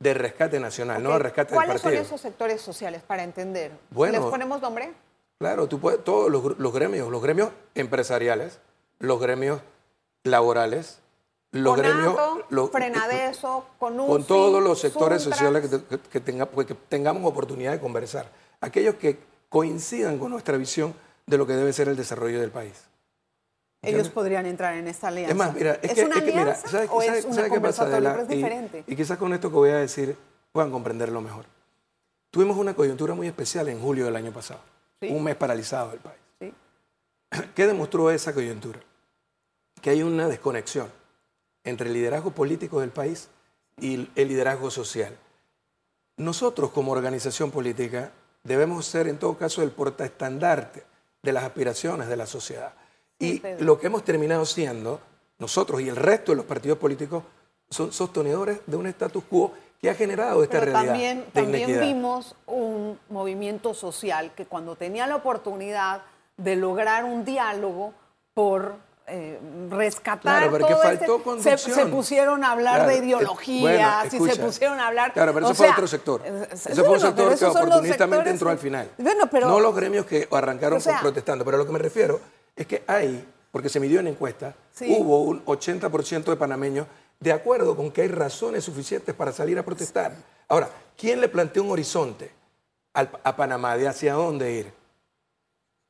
de 0.00 0.14
rescate 0.14 0.58
nacional, 0.60 1.02
no 1.02 1.12
de 1.12 1.18
rescate 1.20 1.50
del 1.50 1.56
¿Cuáles 1.56 1.80
son 1.80 1.90
partido. 1.90 2.02
esos 2.04 2.20
sectores 2.20 2.60
sociales 2.60 3.02
para 3.02 3.22
entender? 3.22 3.72
Bueno. 3.90 4.20
¿Les 4.20 4.30
ponemos 4.30 4.60
nombre? 4.60 4.92
Claro, 5.38 5.66
tú 5.68 5.78
puedes, 5.80 6.02
todos 6.04 6.30
los 6.30 6.72
gremios, 6.72 7.10
los 7.10 7.22
gremios 7.22 7.50
empresariales, 7.74 8.60
los 8.98 9.20
gremios 9.20 9.60
laborales, 10.22 11.00
los 11.54 11.76
gremios... 11.76 12.14
Conato, 12.14 12.46
lo- 12.50 12.68
Frenadeso, 12.68 13.66
con 13.78 14.24
todos 14.24 14.62
los 14.62 14.78
sectores 14.80 15.22
Suntrax. 15.22 15.38
sociales 15.62 15.70
que, 15.88 15.96
que- 15.98 16.08
que 16.08 16.20
tenga- 16.20 16.46
pues, 16.46 16.66
que 16.66 16.74
tengamos 16.74 17.24
oportunidad 17.24 17.72
de 17.72 17.80
conversar. 17.80 18.30
Aquellos 18.60 18.96
que 18.96 19.18
coincidan 19.48 20.18
con 20.18 20.30
nuestra 20.30 20.56
visión 20.56 20.94
de 21.26 21.38
lo 21.38 21.46
que 21.46 21.54
debe 21.54 21.72
ser 21.72 21.88
el 21.88 21.96
desarrollo 21.96 22.40
del 22.40 22.50
país. 22.50 22.84
Ellos 23.82 24.08
podrían 24.08 24.46
entrar 24.46 24.74
en 24.74 24.88
esta 24.88 25.08
alianza. 25.08 25.30
Es 25.32 25.36
más, 25.36 25.54
mira, 25.54 25.72
es, 25.82 25.90
¿Es 25.90 25.94
que, 25.94 26.04
una 26.06 26.16
es 26.16 26.22
que, 26.24 26.32
mira, 26.32 26.54
¿sabes, 26.54 26.88
o 26.90 27.02
sabes- 27.02 27.18
es 27.18 27.24
una 27.26 27.34
sabes 27.34 27.52
qué 27.52 27.60
pasa, 27.60 27.98
es 27.98 28.84
Y- 28.86 28.96
quizás 28.96 29.18
con 29.18 29.32
esto 29.34 29.50
que 29.50 29.56
voy 29.56 29.70
a 29.70 29.76
decir 29.76 30.16
puedan 30.52 30.70
comprenderlo 30.70 31.20
mejor. 31.20 31.44
Tuvimos 32.30 32.56
una 32.56 32.74
coyuntura 32.74 33.14
muy 33.14 33.26
especial 33.26 33.68
en 33.68 33.80
julio 33.80 34.06
del 34.06 34.16
año 34.16 34.32
pasado. 34.32 34.60
Sí. 35.00 35.08
Un 35.10 35.22
mes 35.22 35.36
paralizado 35.36 35.90
del 35.90 36.00
país. 36.00 36.18
Sí. 36.40 36.52
¿Qué 37.54 37.66
demostró 37.66 38.10
esa 38.10 38.32
coyuntura? 38.32 38.80
Que 39.82 39.90
hay 39.90 40.02
una 40.02 40.28
desconexión 40.28 40.90
entre 41.64 41.88
el 41.88 41.94
liderazgo 41.94 42.30
político 42.30 42.80
del 42.80 42.90
país 42.90 43.28
y 43.80 44.08
el 44.14 44.28
liderazgo 44.28 44.70
social. 44.70 45.16
Nosotros 46.16 46.70
como 46.70 46.92
organización 46.92 47.50
política 47.50 48.12
debemos 48.44 48.86
ser 48.86 49.08
en 49.08 49.18
todo 49.18 49.36
caso 49.36 49.62
el 49.62 49.70
portaestandarte 49.70 50.84
de 51.22 51.32
las 51.32 51.44
aspiraciones 51.44 52.06
de 52.08 52.16
la 52.16 52.26
sociedad. 52.26 52.74
Y 53.18 53.42
lo 53.60 53.78
que 53.78 53.86
hemos 53.86 54.04
terminado 54.04 54.44
siendo, 54.44 55.00
nosotros 55.38 55.80
y 55.80 55.88
el 55.88 55.96
resto 55.96 56.32
de 56.32 56.36
los 56.36 56.44
partidos 56.44 56.78
políticos, 56.78 57.24
son 57.70 57.92
sostenedores 57.92 58.60
de 58.66 58.76
un 58.76 58.86
status 58.86 59.24
quo 59.24 59.52
que 59.80 59.90
ha 59.90 59.94
generado 59.94 60.42
esta 60.42 60.60
Pero 60.60 60.72
realidad 60.72 60.92
también, 60.92 61.18
de 61.20 61.30
también 61.32 61.80
vimos 61.80 62.36
un 62.46 62.98
movimiento 63.08 63.74
social 63.74 64.32
que 64.34 64.46
cuando 64.46 64.76
tenía 64.76 65.06
la 65.06 65.16
oportunidad 65.16 66.02
de 66.36 66.56
lograr 66.56 67.04
un 67.04 67.24
diálogo 67.24 67.94
por 68.34 68.76
eh, 69.06 69.38
rescatar 69.70 70.48
Claro, 70.48 70.58
todo 70.66 70.78
faltó 70.82 71.34
este- 71.36 71.58
se, 71.58 71.72
se 71.74 71.86
pusieron 71.86 72.42
a 72.42 72.52
hablar 72.52 72.76
Claro, 72.76 72.88
de 72.90 72.94
eh, 72.96 73.04
ideologías 73.04 74.08
bueno, 74.10 74.26
y 74.26 74.30
se 74.30 74.36
pusieron 74.40 74.80
a 74.80 74.86
hablar. 74.88 75.12
Claro, 75.12 75.34
pero 75.34 75.46
o 75.46 75.50
eso 75.50 75.56
fue 75.56 75.66
sea, 75.66 75.74
otro 75.74 75.86
sector. 75.86 76.22
eh, 76.24 76.48
eh, 76.52 76.56
fue 76.74 76.88
un 76.88 77.00
sector 77.00 77.38
que 77.38 77.44
oportunistamente 77.44 78.30
entró 78.30 78.50
al 78.50 78.58
final. 78.58 78.90
Bueno, 78.98 79.28
pero 79.30 79.48
no 79.48 79.60
los 79.60 79.74
gremios 79.76 80.06
que 80.06 80.26
arrancaron 80.30 80.78
O 80.78 80.80
sea- 80.80 81.00
protestando, 81.00 81.44
pero 81.44 81.56
a 81.56 81.58
lo 81.60 81.66
que 81.66 81.72
me 81.72 81.78
refiero 81.78 82.20
es 82.56 82.66
que 82.66 82.82
hay, 82.86 83.26
porque 83.52 83.68
se 83.68 83.78
midió 83.80 84.00
en 84.00 84.06
encuesta, 84.08 84.54
Sí. 84.72 84.94
hubo 84.98 85.22
un 85.22 85.44
80% 85.44 86.30
de 86.30 86.36
panameños 86.36 86.86
de 87.20 87.32
acuerdo 87.32 87.76
con 87.76 87.90
que 87.90 88.02
hay 88.02 88.08
razones 88.08 88.64
suficientes 88.64 89.14
para 89.14 89.32
salir 89.32 89.58
a 89.58 89.62
protestar. 89.64 90.12
Ahora, 90.48 90.68
¿quién 90.96 91.20
le 91.20 91.28
planteó 91.28 91.62
un 91.62 91.70
horizonte 91.70 92.30
a 92.94 93.36
Panamá 93.36 93.76
de 93.76 93.88
hacia 93.88 94.14
dónde 94.14 94.52
ir? 94.52 94.83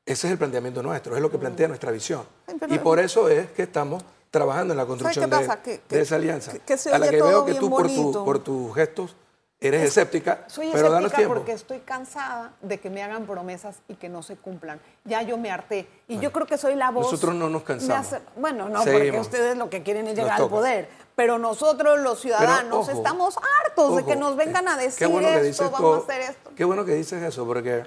Ese 0.05 0.27
es 0.27 0.31
el 0.33 0.37
planteamiento 0.37 0.83
nuestro, 0.83 1.15
es 1.15 1.21
lo 1.21 1.31
que 1.31 1.37
plantea 1.39 1.67
nuestra 1.67 1.91
visión. 1.91 2.23
Pero- 2.59 2.73
Y 2.73 2.77
por 2.79 2.99
eso 2.99 3.27
es 3.27 3.49
que 3.51 3.63
estamos 3.63 4.03
trabajando 4.29 4.73
en 4.73 4.77
la 4.77 4.85
construcción 4.85 5.29
de? 5.29 5.81
Que- 5.87 6.01
esa 6.01 6.15
alianza. 6.15 6.51
que- 6.51 6.73
a 6.91 6.99
la 6.99 7.09
que 7.09 7.21
veo 7.21 7.45
que 7.45 7.55
tú 7.55 7.69
por, 7.69 7.87
tu- 7.87 7.93
bonito. 7.95 8.25
por 8.25 8.39
tus 8.39 8.75
gestos 8.75 9.15
eres 9.59 9.81
escéptica, 9.83 10.43
Soy 10.47 10.69
pero 10.71 10.89
danos 10.91 11.05
escéptica 11.07 11.17
tiempo. 11.17 11.35
porque 11.35 11.53
estoy 11.53 11.79
cansada 11.79 12.53
de 12.61 12.79
que 12.79 12.91
me 12.91 13.01
hagan 13.01 13.25
promesas 13.25 13.77
y 13.87 13.95
que 13.95 14.09
no 14.09 14.21
se 14.21 14.35
cumplan. 14.35 14.79
Ya 15.05 15.23
yo 15.23 15.37
me 15.37 15.49
harté. 15.49 15.87
Y 16.07 16.19
yo 16.19 16.31
creo 16.31 16.45
que 16.45 16.57
soy 16.59 16.75
la 16.75 16.91
voz. 16.91 17.05
nosotros 17.05 17.33
no 17.33 17.49
nos 17.49 17.63
cansamos. 17.63 18.05
hace- 18.05 18.21
bueno, 18.35 18.69
no, 18.69 18.83
porque 18.83 19.19
ustedes 19.19 19.57
lo 19.57 19.71
que 19.71 19.81
quieren 19.81 20.07
es 20.07 20.15
llegar 20.15 20.39
al 20.39 20.49
poder. 20.49 20.87
Pero 21.15 21.39
nosotros, 21.39 21.97
los 21.99 22.19
ciudadanos, 22.19 22.89
ojo, 22.89 22.91
estamos 22.97 23.35
hartos 23.63 23.95
de 23.95 24.05
que 24.05 24.15
nos 24.17 24.35
vengan 24.35 24.67
a 24.67 24.75
eh, 24.79 24.85
decir 24.85 25.07
bueno 25.07 25.29
que 25.29 25.47
esto, 25.49 25.63
vamos 25.71 25.79
todo- 25.79 25.95
a 25.95 25.97
hacer 25.99 26.21
esto. 26.29 26.51
Qué 26.55 26.63
bueno 26.65 26.83
que 26.85 26.93
dices 26.93 27.23
eso, 27.23 27.45
porque 27.47 27.85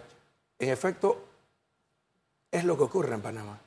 en 0.59 0.71
efecto 0.71 1.19
es 2.51 2.65
lo 2.65 2.77
que 2.77 2.85
ocurre 2.85 3.15
en 3.15 3.21
Panamá. 3.23 3.59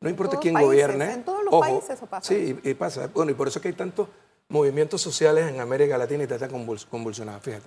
No 0.00 0.10
importa 0.10 0.38
quién 0.38 0.54
países, 0.54 0.66
gobierne. 0.66 1.12
en 1.12 1.24
todos 1.24 1.44
los 1.44 1.52
ojo, 1.54 1.60
países 1.60 1.90
eso 1.90 2.06
pasa. 2.06 2.28
Sí, 2.28 2.58
y, 2.62 2.70
y 2.70 2.74
pasa. 2.74 3.06
Bueno, 3.08 3.30
y 3.30 3.34
por 3.34 3.48
eso 3.48 3.58
es 3.58 3.62
que 3.62 3.68
hay 3.68 3.74
tantos 3.74 4.08
movimientos 4.48 5.00
sociales 5.00 5.50
en 5.50 5.60
América 5.60 5.96
Latina 5.96 6.24
y 6.24 6.26
te 6.26 6.34
están 6.34 6.50
convuls- 6.50 6.86
convulsionados. 6.88 7.42
Fíjate. 7.42 7.66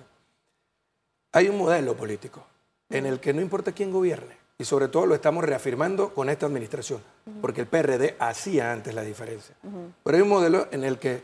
Hay 1.32 1.48
un 1.48 1.58
modelo 1.58 1.96
político 1.96 2.44
en 2.90 3.06
el 3.06 3.20
que 3.20 3.32
no 3.34 3.40
importa 3.40 3.72
quién 3.72 3.90
gobierne, 3.92 4.36
y 4.56 4.64
sobre 4.64 4.88
todo 4.88 5.04
lo 5.06 5.14
estamos 5.14 5.44
reafirmando 5.44 6.14
con 6.14 6.28
esta 6.30 6.46
administración, 6.46 7.00
porque 7.40 7.60
el 7.60 7.66
PRD 7.66 8.16
hacía 8.18 8.72
antes 8.72 8.94
la 8.94 9.02
diferencia. 9.02 9.54
Pero 10.02 10.16
hay 10.16 10.22
un 10.22 10.28
modelo 10.28 10.68
en 10.72 10.84
el 10.84 10.98
que 10.98 11.22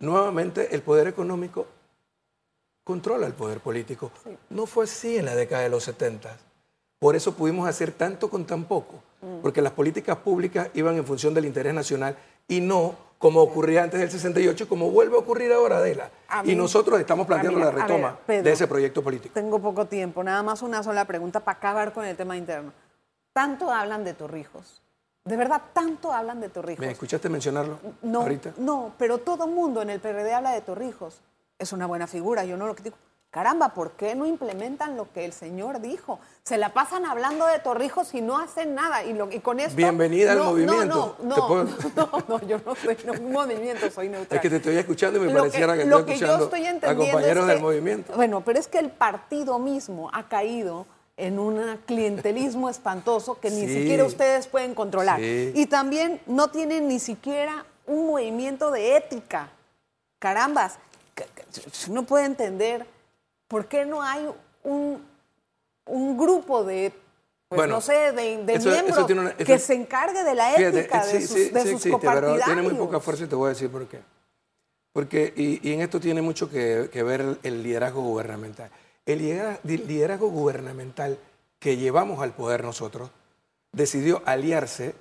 nuevamente 0.00 0.74
el 0.74 0.82
poder 0.82 1.08
económico 1.08 1.66
controla 2.84 3.26
el 3.26 3.32
poder 3.32 3.60
político. 3.60 4.12
No 4.50 4.66
fue 4.66 4.84
así 4.84 5.16
en 5.16 5.24
la 5.24 5.34
década 5.34 5.62
de 5.62 5.68
los 5.70 5.84
70. 5.84 6.36
Por 6.98 7.14
eso 7.14 7.34
pudimos 7.34 7.68
hacer 7.68 7.92
tanto 7.92 8.30
con 8.30 8.46
tan 8.46 8.64
poco, 8.64 9.02
porque 9.42 9.60
las 9.60 9.72
políticas 9.72 10.16
públicas 10.18 10.68
iban 10.74 10.96
en 10.96 11.04
función 11.04 11.34
del 11.34 11.44
interés 11.44 11.74
nacional 11.74 12.16
y 12.48 12.60
no 12.60 12.94
como 13.18 13.40
ocurría 13.42 13.82
antes 13.82 13.98
del 14.00 14.10
68, 14.10 14.68
como 14.68 14.90
vuelve 14.90 15.16
a 15.16 15.20
ocurrir 15.20 15.52
ahora, 15.52 15.78
Adela. 15.78 16.10
Y 16.44 16.54
nosotros 16.54 16.98
estamos 17.00 17.26
planteando 17.26 17.58
mí- 17.58 17.64
la 17.64 17.70
ver, 17.70 17.82
retoma 17.82 18.18
Pedro. 18.26 18.44
de 18.44 18.52
ese 18.52 18.66
proyecto 18.66 19.02
político. 19.02 19.32
Tengo 19.34 19.58
poco 19.58 19.86
tiempo, 19.86 20.22
nada 20.22 20.42
más 20.42 20.62
una 20.62 20.82
sola 20.82 21.04
pregunta 21.06 21.40
para 21.40 21.56
acabar 21.58 21.92
con 21.92 22.04
el 22.04 22.16
tema 22.16 22.36
interno. 22.36 22.72
Tanto 23.32 23.70
hablan 23.70 24.04
de 24.04 24.14
Torrijos. 24.14 24.82
De 25.24 25.36
verdad, 25.36 25.60
tanto 25.72 26.12
hablan 26.12 26.40
de 26.40 26.48
Torrijos. 26.50 26.84
¿Me 26.84 26.92
escuchaste 26.92 27.28
mencionarlo 27.28 27.78
No, 28.02 28.20
ahorita? 28.22 28.52
no, 28.58 28.92
pero 28.98 29.18
todo 29.18 29.46
mundo 29.46 29.82
en 29.82 29.90
el 29.90 30.00
PRD 30.00 30.32
habla 30.32 30.52
de 30.52 30.60
Torrijos. 30.60 31.20
Es 31.58 31.72
una 31.72 31.86
buena 31.86 32.06
figura, 32.06 32.44
yo 32.44 32.56
no 32.56 32.66
lo 32.66 32.74
critico. 32.74 32.96
Caramba, 33.36 33.68
¿por 33.74 33.90
qué 33.90 34.14
no 34.14 34.24
implementan 34.24 34.96
lo 34.96 35.12
que 35.12 35.26
el 35.26 35.32
señor 35.34 35.82
dijo? 35.82 36.18
Se 36.42 36.56
la 36.56 36.70
pasan 36.72 37.04
hablando 37.04 37.46
de 37.46 37.58
Torrijos 37.58 38.14
y 38.14 38.22
no 38.22 38.38
hacen 38.38 38.74
nada. 38.74 39.04
Y, 39.04 39.12
lo, 39.12 39.30
y 39.30 39.40
con 39.40 39.60
esto... 39.60 39.76
Bienvenida 39.76 40.32
al 40.32 40.38
No, 40.38 40.44
movimiento. 40.46 41.16
No, 41.22 41.34
¿Te 41.34 41.40
no, 42.00 42.08
no, 42.12 42.24
no, 42.28 42.46
yo 42.48 42.58
no 42.64 42.74
soy 42.74 42.96
un 43.20 43.32
movimiento, 43.32 43.90
soy 43.90 44.08
neutral. 44.08 44.36
Es 44.38 44.40
que 44.40 44.48
te 44.48 44.56
estoy 44.56 44.76
escuchando 44.78 45.18
y 45.18 45.26
me 45.26 45.32
Lo 45.34 45.40
pareciera 45.40 45.76
que, 45.76 45.84
lo 45.84 45.98
estoy 45.98 46.14
que 46.14 46.18
yo 46.20 46.26
escuchando 46.28 46.86
a 46.88 46.94
compañeros 46.96 47.42
es 47.42 47.46
del 47.48 47.56
que- 47.58 47.62
movimiento. 47.62 48.12
Bueno, 48.16 48.40
pero 48.40 48.58
es 48.58 48.68
que 48.68 48.78
el 48.78 48.88
partido 48.88 49.58
mismo 49.58 50.08
ha 50.14 50.26
caído 50.30 50.86
en 51.18 51.38
un 51.38 51.78
clientelismo 51.84 52.70
espantoso 52.70 53.38
que 53.38 53.50
ni 53.50 53.66
Sí. 53.66 53.80
siquiera 53.80 54.04
ustedes 54.04 54.46
pueden 54.46 54.74
controlar. 54.74 55.20
Sí. 55.20 55.52
Y 55.54 55.66
también 55.66 56.22
no 56.24 56.48
tienen 56.48 56.88
ni 56.88 56.98
siquiera 56.98 57.66
un 57.86 58.06
movimiento 58.06 58.70
de 58.70 58.96
ética. 58.96 59.50
Carambas, 60.20 60.78
que- 61.14 61.24
que 61.24 61.90
uno 61.90 62.04
puede 62.04 62.24
entender 62.24 62.95
por 63.48 63.66
qué 63.66 63.84
no 63.86 64.02
hay 64.02 64.28
un, 64.64 65.04
un 65.86 66.16
grupo 66.18 66.64
de, 66.64 66.92
pues, 67.48 67.58
Bueno, 67.58 67.74
no 67.76 67.80
sé, 67.80 68.12
de, 68.12 68.44
de 68.44 68.54
eso- 68.54 68.70
eso 68.70 68.82
miembros 68.82 69.06
tiene 69.06 69.20
una- 69.22 69.30
eso- 69.30 69.44
que 69.44 69.58
se 69.58 69.74
encargue 69.74 70.24
de 70.24 70.34
la 70.34 70.54
ética 70.56 71.04
eh, 71.04 71.12
de 71.12 71.20
sí, 71.20 71.26
sus, 71.26 71.36
sí, 71.36 71.48
de 71.50 71.60
sí 71.62 71.68
sus 71.70 71.86
existe, 71.86 72.08
pero 72.10 72.38
tiene 72.44 72.62
muy 72.62 72.74
poca 72.74 73.00
fuerza 73.00 73.24
y 73.24 73.26
te 73.28 73.34
voy 73.34 73.46
a 73.46 73.48
decir 73.50 73.70
por 73.70 73.86
qué. 73.86 74.00
Porque, 74.92 75.32
y, 75.36 75.68
y 75.68 75.74
en 75.74 75.82
esto 75.82 76.00
tiene 76.00 76.22
mucho 76.22 76.48
que, 76.50 76.88
que 76.92 77.02
ver 77.02 77.20
el, 77.20 77.38
el 77.42 77.62
liderazgo 77.62 78.00
gubernamental. 78.02 78.70
El 79.04 79.18
liderazgo 79.86 80.28
gubernamental 80.30 81.18
que 81.58 81.76
llevamos 81.76 82.20
al 82.22 82.32
poder 82.32 82.64
nosotros 82.64 83.10
decidió 83.72 84.22
aliarse 84.24 84.94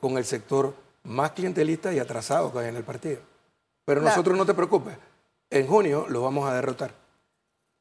con 0.00 0.18
el 0.18 0.24
sector 0.24 0.74
más 1.04 1.32
clientelista 1.32 1.92
y 1.92 1.98
atrasado 1.98 2.52
que 2.52 2.58
hay 2.60 2.68
en 2.68 2.76
el 2.76 2.84
partido. 2.84 3.20
Pero 3.84 4.00
Claro. 4.00 4.14
nosotros 4.14 4.36
no 4.38 4.44
te 4.46 4.54
preocupes, 4.54 4.96
en 5.50 5.66
junio 5.66 6.06
lo 6.08 6.22
vamos 6.22 6.48
a 6.48 6.54
derrotar. 6.54 6.92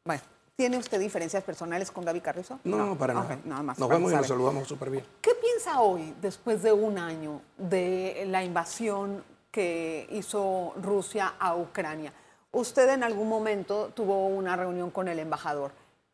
Bueno, 0.04 0.22
¿tiene 0.56 0.78
usted 0.78 1.00
diferencias 1.00 1.44
personales 1.44 1.92
con 1.92 2.04
Gaby 2.04 2.22
Carrizo? 2.22 2.60
No, 2.64 2.78
no, 2.78 2.98
para 2.98 3.14
nada. 3.14 3.38
nada 3.46 3.64
más. 3.64 3.80
Nos 3.80 3.90
vemos 3.90 4.12
y 4.12 4.16
nos 4.16 4.28
saludamos 4.28 4.68
súper 4.68 4.90
bien. 4.90 5.06
¿Qué 5.22 5.32
piensa 5.36 5.80
hoy, 5.82 6.14
después 6.22 6.64
de 6.64 6.72
un 6.72 6.98
año 6.98 7.42
de 7.58 8.26
la 8.28 8.44
invasión 8.44 9.24
que 9.52 10.08
hizo 10.12 10.74
Rusia 10.82 11.34
a 11.40 11.56
Ucrania? 11.56 12.14
Usted 12.52 12.90
en 12.90 13.04
algún 13.04 13.30
momento 13.30 13.92
tuvo 13.94 14.28
una 14.28 14.56
reunión 14.56 14.90
con 14.92 15.08
el 15.08 15.20
embajador. 15.20 15.72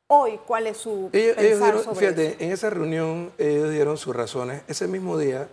Hoy, 0.07 0.39
¿cuál 0.45 0.67
es 0.67 0.77
su 0.77 1.09
Ellos, 1.11 1.35
ellos 1.35 1.35
pensar 1.35 1.63
dieron, 1.63 1.83
sobre 1.83 1.99
fíjate, 1.99 2.27
eso? 2.27 2.37
en 2.39 2.51
esa 2.51 2.69
reunión 2.69 3.31
ellos 3.37 3.71
dieron 3.71 3.97
sus 3.97 4.15
razones. 4.15 4.61
Ese 4.67 4.87
mismo 4.87 5.17
día, 5.17 5.47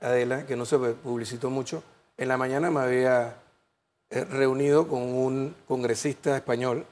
Adela, 0.00 0.46
que 0.46 0.56
no 0.56 0.64
se 0.64 0.78
publicitó 0.78 1.50
mucho, 1.50 1.82
en 2.16 2.28
la 2.28 2.36
mañana 2.36 2.70
me 2.70 2.80
había 2.80 3.36
eh, 4.10 4.24
reunido 4.24 4.88
con 4.88 5.02
un 5.02 5.54
congresista 5.66 6.36
español 6.36 6.86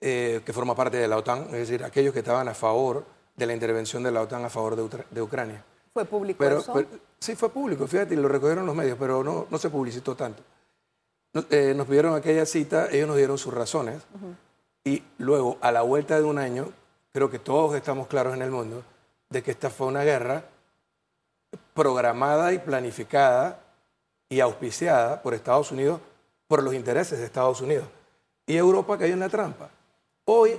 eh, 0.00 0.40
que 0.44 0.52
forma 0.52 0.74
parte 0.74 0.96
de 0.96 1.06
la 1.08 1.16
OTAN, 1.18 1.42
es 1.46 1.52
decir, 1.68 1.84
aquellos 1.84 2.12
que 2.12 2.20
estaban 2.20 2.48
a 2.48 2.54
favor 2.54 3.04
de 3.36 3.46
la 3.46 3.52
intervención 3.52 4.02
de 4.02 4.10
la 4.10 4.22
OTAN 4.22 4.44
a 4.44 4.50
favor 4.50 4.76
de, 4.76 4.82
Utra- 4.82 5.04
de 5.10 5.22
Ucrania. 5.22 5.64
¿Fue 5.92 6.04
público 6.04 6.38
Pero, 6.38 6.58
eso? 6.58 6.72
pero- 6.72 6.88
sí 7.18 7.34
fue 7.36 7.50
público, 7.50 7.86
fíjate, 7.86 8.14
lo 8.16 8.28
recogieron 8.28 8.64
los 8.66 8.74
medios, 8.74 8.96
pero 8.98 9.22
no, 9.24 9.46
no 9.50 9.58
se 9.58 9.68
publicitó 9.70 10.14
tanto. 10.14 10.42
Nos, 11.32 11.46
eh, 11.50 11.74
nos 11.76 11.86
pidieron 11.86 12.14
aquella 12.14 12.46
cita, 12.46 12.88
ellos 12.90 13.08
nos 13.08 13.16
dieron 13.16 13.38
sus 13.38 13.52
razones, 13.54 14.02
y 14.84 15.02
luego, 15.18 15.58
a 15.60 15.70
la 15.72 15.82
vuelta 15.82 16.16
de 16.16 16.24
un 16.24 16.38
año, 16.38 16.68
creo 17.12 17.30
que 17.30 17.38
todos 17.38 17.74
estamos 17.76 18.06
claros 18.06 18.34
en 18.34 18.42
el 18.42 18.50
mundo 18.50 18.82
de 19.28 19.42
que 19.42 19.50
esta 19.50 19.68
fue 19.70 19.86
una 19.86 20.02
guerra 20.04 20.44
programada 21.74 22.52
y 22.52 22.58
planificada 22.58 23.60
y 24.28 24.40
auspiciada 24.40 25.22
por 25.22 25.34
Estados 25.34 25.70
Unidos, 25.72 26.00
por 26.46 26.62
los 26.62 26.74
intereses 26.74 27.18
de 27.18 27.24
Estados 27.24 27.60
Unidos. 27.60 27.86
Y 28.46 28.56
Europa 28.56 28.98
cayó 28.98 29.12
en 29.14 29.20
la 29.20 29.28
trampa. 29.28 29.70
Hoy, 30.32 30.56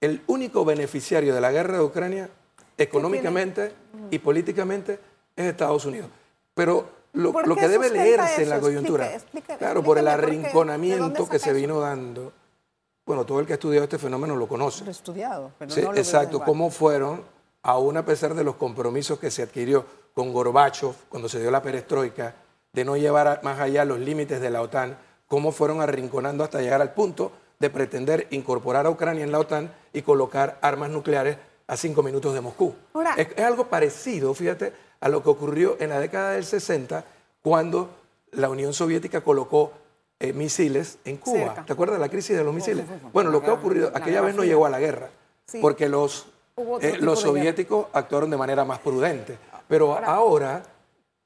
el 0.00 0.22
único 0.28 0.64
beneficiario 0.64 1.34
de 1.34 1.40
la 1.40 1.50
guerra 1.50 1.78
de 1.78 1.82
Ucrania, 1.82 2.30
económicamente 2.76 3.72
y 4.12 4.20
políticamente, 4.20 5.00
es 5.34 5.44
Estados 5.44 5.84
Unidos. 5.86 6.08
Pero 6.54 6.88
lo, 7.14 7.32
¿Por 7.32 7.48
lo 7.48 7.56
qué 7.56 7.62
que 7.62 7.68
debe 7.68 7.90
leerse 7.90 8.44
en 8.44 8.48
la 8.48 8.60
coyuntura, 8.60 9.06
Explique, 9.12 9.38
explique, 9.38 9.58
claro, 9.58 9.82
por 9.82 9.98
el 9.98 10.06
explíqueme 10.06 10.22
por 10.22 10.30
qué. 10.30 10.36
¿De 10.36 10.40
arrinconamiento 10.44 11.28
que 11.28 11.40
se 11.40 11.50
eso? 11.50 11.58
vino 11.58 11.80
dando, 11.80 12.32
bueno, 13.04 13.26
todo 13.26 13.40
el 13.40 13.46
que 13.46 13.54
ha 13.54 13.56
estudiado 13.56 13.82
este 13.82 13.98
fenómeno 13.98 14.36
lo 14.36 14.46
conoce. 14.46 14.84
Lo 14.84 14.90
he 14.90 14.92
estudiado, 14.92 15.50
pero 15.58 15.72
Sí, 15.72 15.82
no 15.82 15.90
lo 15.90 15.98
exacto, 15.98 16.38
cómo 16.38 16.70
fueron, 16.70 17.24
aún 17.62 17.96
a 17.96 18.04
pesar 18.04 18.34
de 18.36 18.44
los 18.44 18.54
compromisos 18.54 19.18
que 19.18 19.32
se 19.32 19.42
adquirió 19.42 19.84
con 20.14 20.32
Gorbachev 20.32 20.94
cuando 21.08 21.28
se 21.28 21.40
dio 21.40 21.50
la 21.50 21.60
perestroika, 21.60 22.36
de 22.72 22.84
no 22.84 22.96
llevar 22.96 23.40
más 23.42 23.58
allá 23.58 23.84
los 23.84 23.98
límites 23.98 24.40
de 24.40 24.50
la 24.50 24.62
OTAN, 24.62 24.96
cómo 25.26 25.50
fueron 25.50 25.80
arrinconando 25.80 26.44
hasta 26.44 26.60
llegar 26.60 26.80
al 26.80 26.94
punto 26.94 27.32
de 27.58 27.70
pretender 27.70 28.26
incorporar 28.30 28.86
a 28.86 28.90
Ucrania 28.90 29.24
en 29.24 29.32
la 29.32 29.38
OTAN 29.40 29.72
y 29.92 30.02
colocar 30.02 30.58
armas 30.62 30.90
nucleares 30.90 31.36
a 31.66 31.76
cinco 31.76 32.02
minutos 32.02 32.32
de 32.34 32.40
Moscú. 32.40 32.74
Ahora- 32.94 33.14
es, 33.16 33.28
es 33.36 33.44
algo 33.44 33.66
parecido, 33.66 34.32
fíjate, 34.34 34.72
a 35.00 35.08
lo 35.08 35.22
que 35.22 35.30
ocurrió 35.30 35.76
en 35.80 35.90
la 35.90 36.00
década 36.00 36.32
del 36.32 36.44
60, 36.44 37.04
cuando 37.42 37.90
la 38.32 38.48
Unión 38.48 38.72
Soviética 38.72 39.20
colocó 39.22 39.72
eh, 40.20 40.32
misiles 40.32 40.98
en 41.04 41.16
Cuba. 41.18 41.38
Cerca. 41.38 41.64
¿Te 41.64 41.72
acuerdas 41.72 41.96
de 41.98 42.00
la 42.00 42.08
crisis 42.08 42.36
de 42.36 42.42
los 42.44 42.52
misiles? 42.54 42.84
sí, 42.88 42.94
sí. 43.00 43.06
Bueno, 43.12 43.30
lo 43.30 43.40
que 43.42 43.50
ha 43.50 43.52
ocurrido, 43.52 43.90
la 43.90 43.98
aquella 43.98 44.20
vez 44.20 44.34
no 44.34 44.42
llegó 44.44 44.66
a 44.66 44.70
la 44.70 44.80
guerra, 44.80 45.10
Sí. 45.46 45.58
porque 45.60 45.88
los, 45.88 46.26
eh, 46.56 46.96
los 47.00 47.00
guerra. 47.00 47.16
soviéticos 47.16 47.86
actuaron 47.92 48.28
de 48.30 48.36
manera 48.36 48.64
más 48.64 48.80
prudente. 48.80 49.38
Pero 49.68 49.96
ahora, 49.96 50.62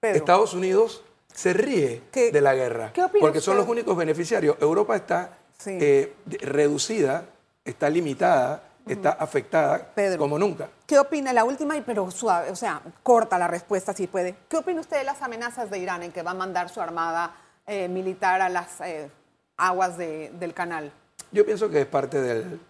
Pedro. 0.00 0.16
Estados 0.18 0.52
Unidos 0.54 1.02
se 1.32 1.52
ríe 1.54 2.02
¿Qué- 2.12 2.30
de 2.32 2.40
la 2.42 2.54
guerra, 2.54 2.92
porque 3.20 3.40
son 3.40 3.54
usted? 3.54 3.62
los 3.62 3.68
únicos 3.68 3.96
beneficiarios. 3.96 4.56
Europa 4.60 4.94
está 4.96 5.38
Sí. 5.62 5.78
eh, 5.80 6.14
reducida, 6.40 7.24
está 7.64 7.88
limitada, 7.88 8.62
está 8.86 9.10
afectada 9.12 9.78
Pedro. 9.94 10.18
como 10.18 10.38
nunca. 10.38 10.68
¿Qué 10.86 10.98
opina? 10.98 11.32
La 11.32 11.44
última, 11.44 11.76
y 11.76 11.82
pero 11.82 12.10
suave, 12.10 12.50
o 12.50 12.56
sea, 12.56 12.80
corta 13.02 13.38
la 13.38 13.46
respuesta 13.48 13.92
si 13.92 14.06
puede. 14.06 14.34
¿Qué 14.48 14.56
opina 14.56 14.80
usted 14.80 14.98
de 14.98 15.04
las 15.04 15.22
amenazas 15.22 15.70
de 15.70 15.78
Irán 15.78 16.02
en 16.02 16.12
que 16.12 16.22
va 16.22 16.32
a 16.32 16.34
mandar 16.34 16.68
su 16.68 16.80
armada 16.80 17.34
eh, 17.66 17.88
militar 17.88 18.40
a 18.40 18.48
las 18.48 18.80
eh, 18.80 19.08
aguas 19.56 19.96
de- 19.96 20.30
del 20.38 20.52
canal? 20.52 20.90
Yo 21.30 21.46
pienso 21.46 21.70
que 21.70 21.80
es 21.82 21.86
parte 21.86 22.20
del, 22.20 22.60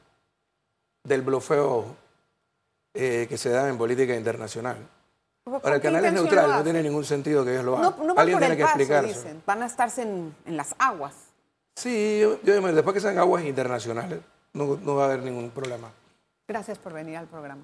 del 1.05 1.23
blofeo 1.23 1.97
eh, 2.95 3.27
que 3.29 3.39
se 3.39 3.49
da 3.51 3.69
en 3.69 3.79
política 3.79 4.15
internacional. 4.15 4.77
¿Con 5.45 5.55
Ahora, 5.55 5.77
el 5.77 5.83
canal 5.83 6.05
es 6.05 6.13
neutral, 6.13 6.51
no 6.51 6.63
tiene 6.63 6.83
ningún 6.83 7.05
sentido 7.05 7.45
que 7.45 7.53
ellos 7.53 7.65
lo 7.65 7.79
No, 7.79 7.89
hagan. 7.89 8.07
no 8.07 8.15
van 8.15 8.19
Alguien 8.21 8.39
por 8.39 8.47
tiene 8.47 8.53
el 8.53 8.59
que 8.59 8.65
paso, 8.65 8.79
explicarse. 8.79 9.09
dicen. 9.19 9.43
Van 9.47 9.63
a 9.63 9.67
estarse 9.67 10.03
en, 10.03 10.37
en 10.47 10.57
las 10.57 10.75
aguas. 10.79 11.15
Sí, 11.77 12.19
yo, 12.21 12.41
yo- 12.43 12.61
después 12.73 12.95
que 12.95 13.01
sean 13.01 13.19
aguas 13.19 13.45
internacionales, 13.45 14.21
no, 14.53 14.79
no 14.83 14.95
va 14.97 15.05
a 15.05 15.07
haber 15.07 15.23
ningún 15.23 15.51
problema. 15.51 15.91
Gracias 16.47 16.79
por 16.79 16.93
venir 16.93 17.17
al 17.17 17.27
programa. 17.27 17.63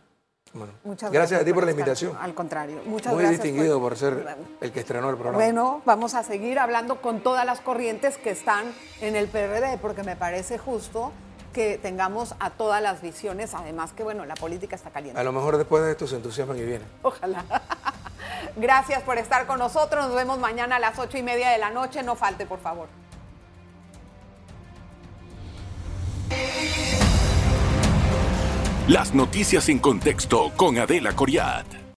Bueno, 0.55 0.73
Muchas 0.83 1.13
gracias, 1.13 1.43
a 1.43 1.45
ti 1.45 1.53
por 1.53 1.65
la 1.65 1.73
estar- 1.73 1.81
invitación. 1.81 2.17
Al 2.19 2.35
contrario, 2.35 2.81
muchas 2.87 3.13
Muy 3.13 3.23
gracias. 3.23 3.43
distinguido 3.43 3.79
por 3.81 3.97
ser 3.99 4.27
el 4.63 4.73
que 4.73 4.81
estrenó 4.81 5.11
el 5.11 5.17
programa. 5.17 5.37
Bueno, 5.37 5.83
vamos 5.85 6.15
a 6.15 6.23
seguir 6.23 6.59
hablando 6.59 7.03
con 7.03 7.21
todas 7.23 7.45
las 7.45 7.61
corrientes 7.61 8.17
que 8.17 8.31
están 8.31 8.73
en 9.03 9.15
el 9.15 9.29
PRD, 9.29 9.77
porque 9.77 10.03
me 10.05 10.17
parece 10.17 10.57
justo 10.57 11.13
que 11.53 11.77
tengamos 11.77 12.35
a 12.41 12.49
todas 12.51 12.81
las 12.81 13.03
visiones, 13.03 13.53
además 13.53 13.93
que, 13.93 14.03
bueno, 14.05 14.25
la 14.25 14.35
política 14.37 14.75
está 14.75 14.89
caliente. 14.91 15.21
A 15.21 15.25
lo 15.25 15.33
mejor 15.33 15.59
después 15.59 15.83
de 15.85 15.91
esto 15.91 16.07
se 16.07 16.17
entusiasman 16.17 16.57
y 16.57 16.63
vienen. 16.63 16.89
Ojalá. 17.03 17.45
Gracias 18.57 19.03
por 19.03 19.19
estar 19.19 19.47
con 19.47 19.59
nosotros. 19.59 20.07
Nos 20.07 20.15
vemos 20.17 20.39
mañana 20.39 20.77
a 20.77 20.79
las 20.79 20.99
ocho 20.99 21.19
y 21.19 21.23
media 21.23 21.51
de 21.51 21.59
la 21.59 21.69
noche. 21.71 22.03
No 22.03 22.17
falte, 22.17 22.47
por 22.47 22.61
favor. 22.61 22.89
Las 28.89 29.13
noticias 29.13 29.69
en 29.69 29.81
contexto 29.81 30.51
con 30.57 30.79
Adela 30.79 31.15
Coriat. 31.15 31.88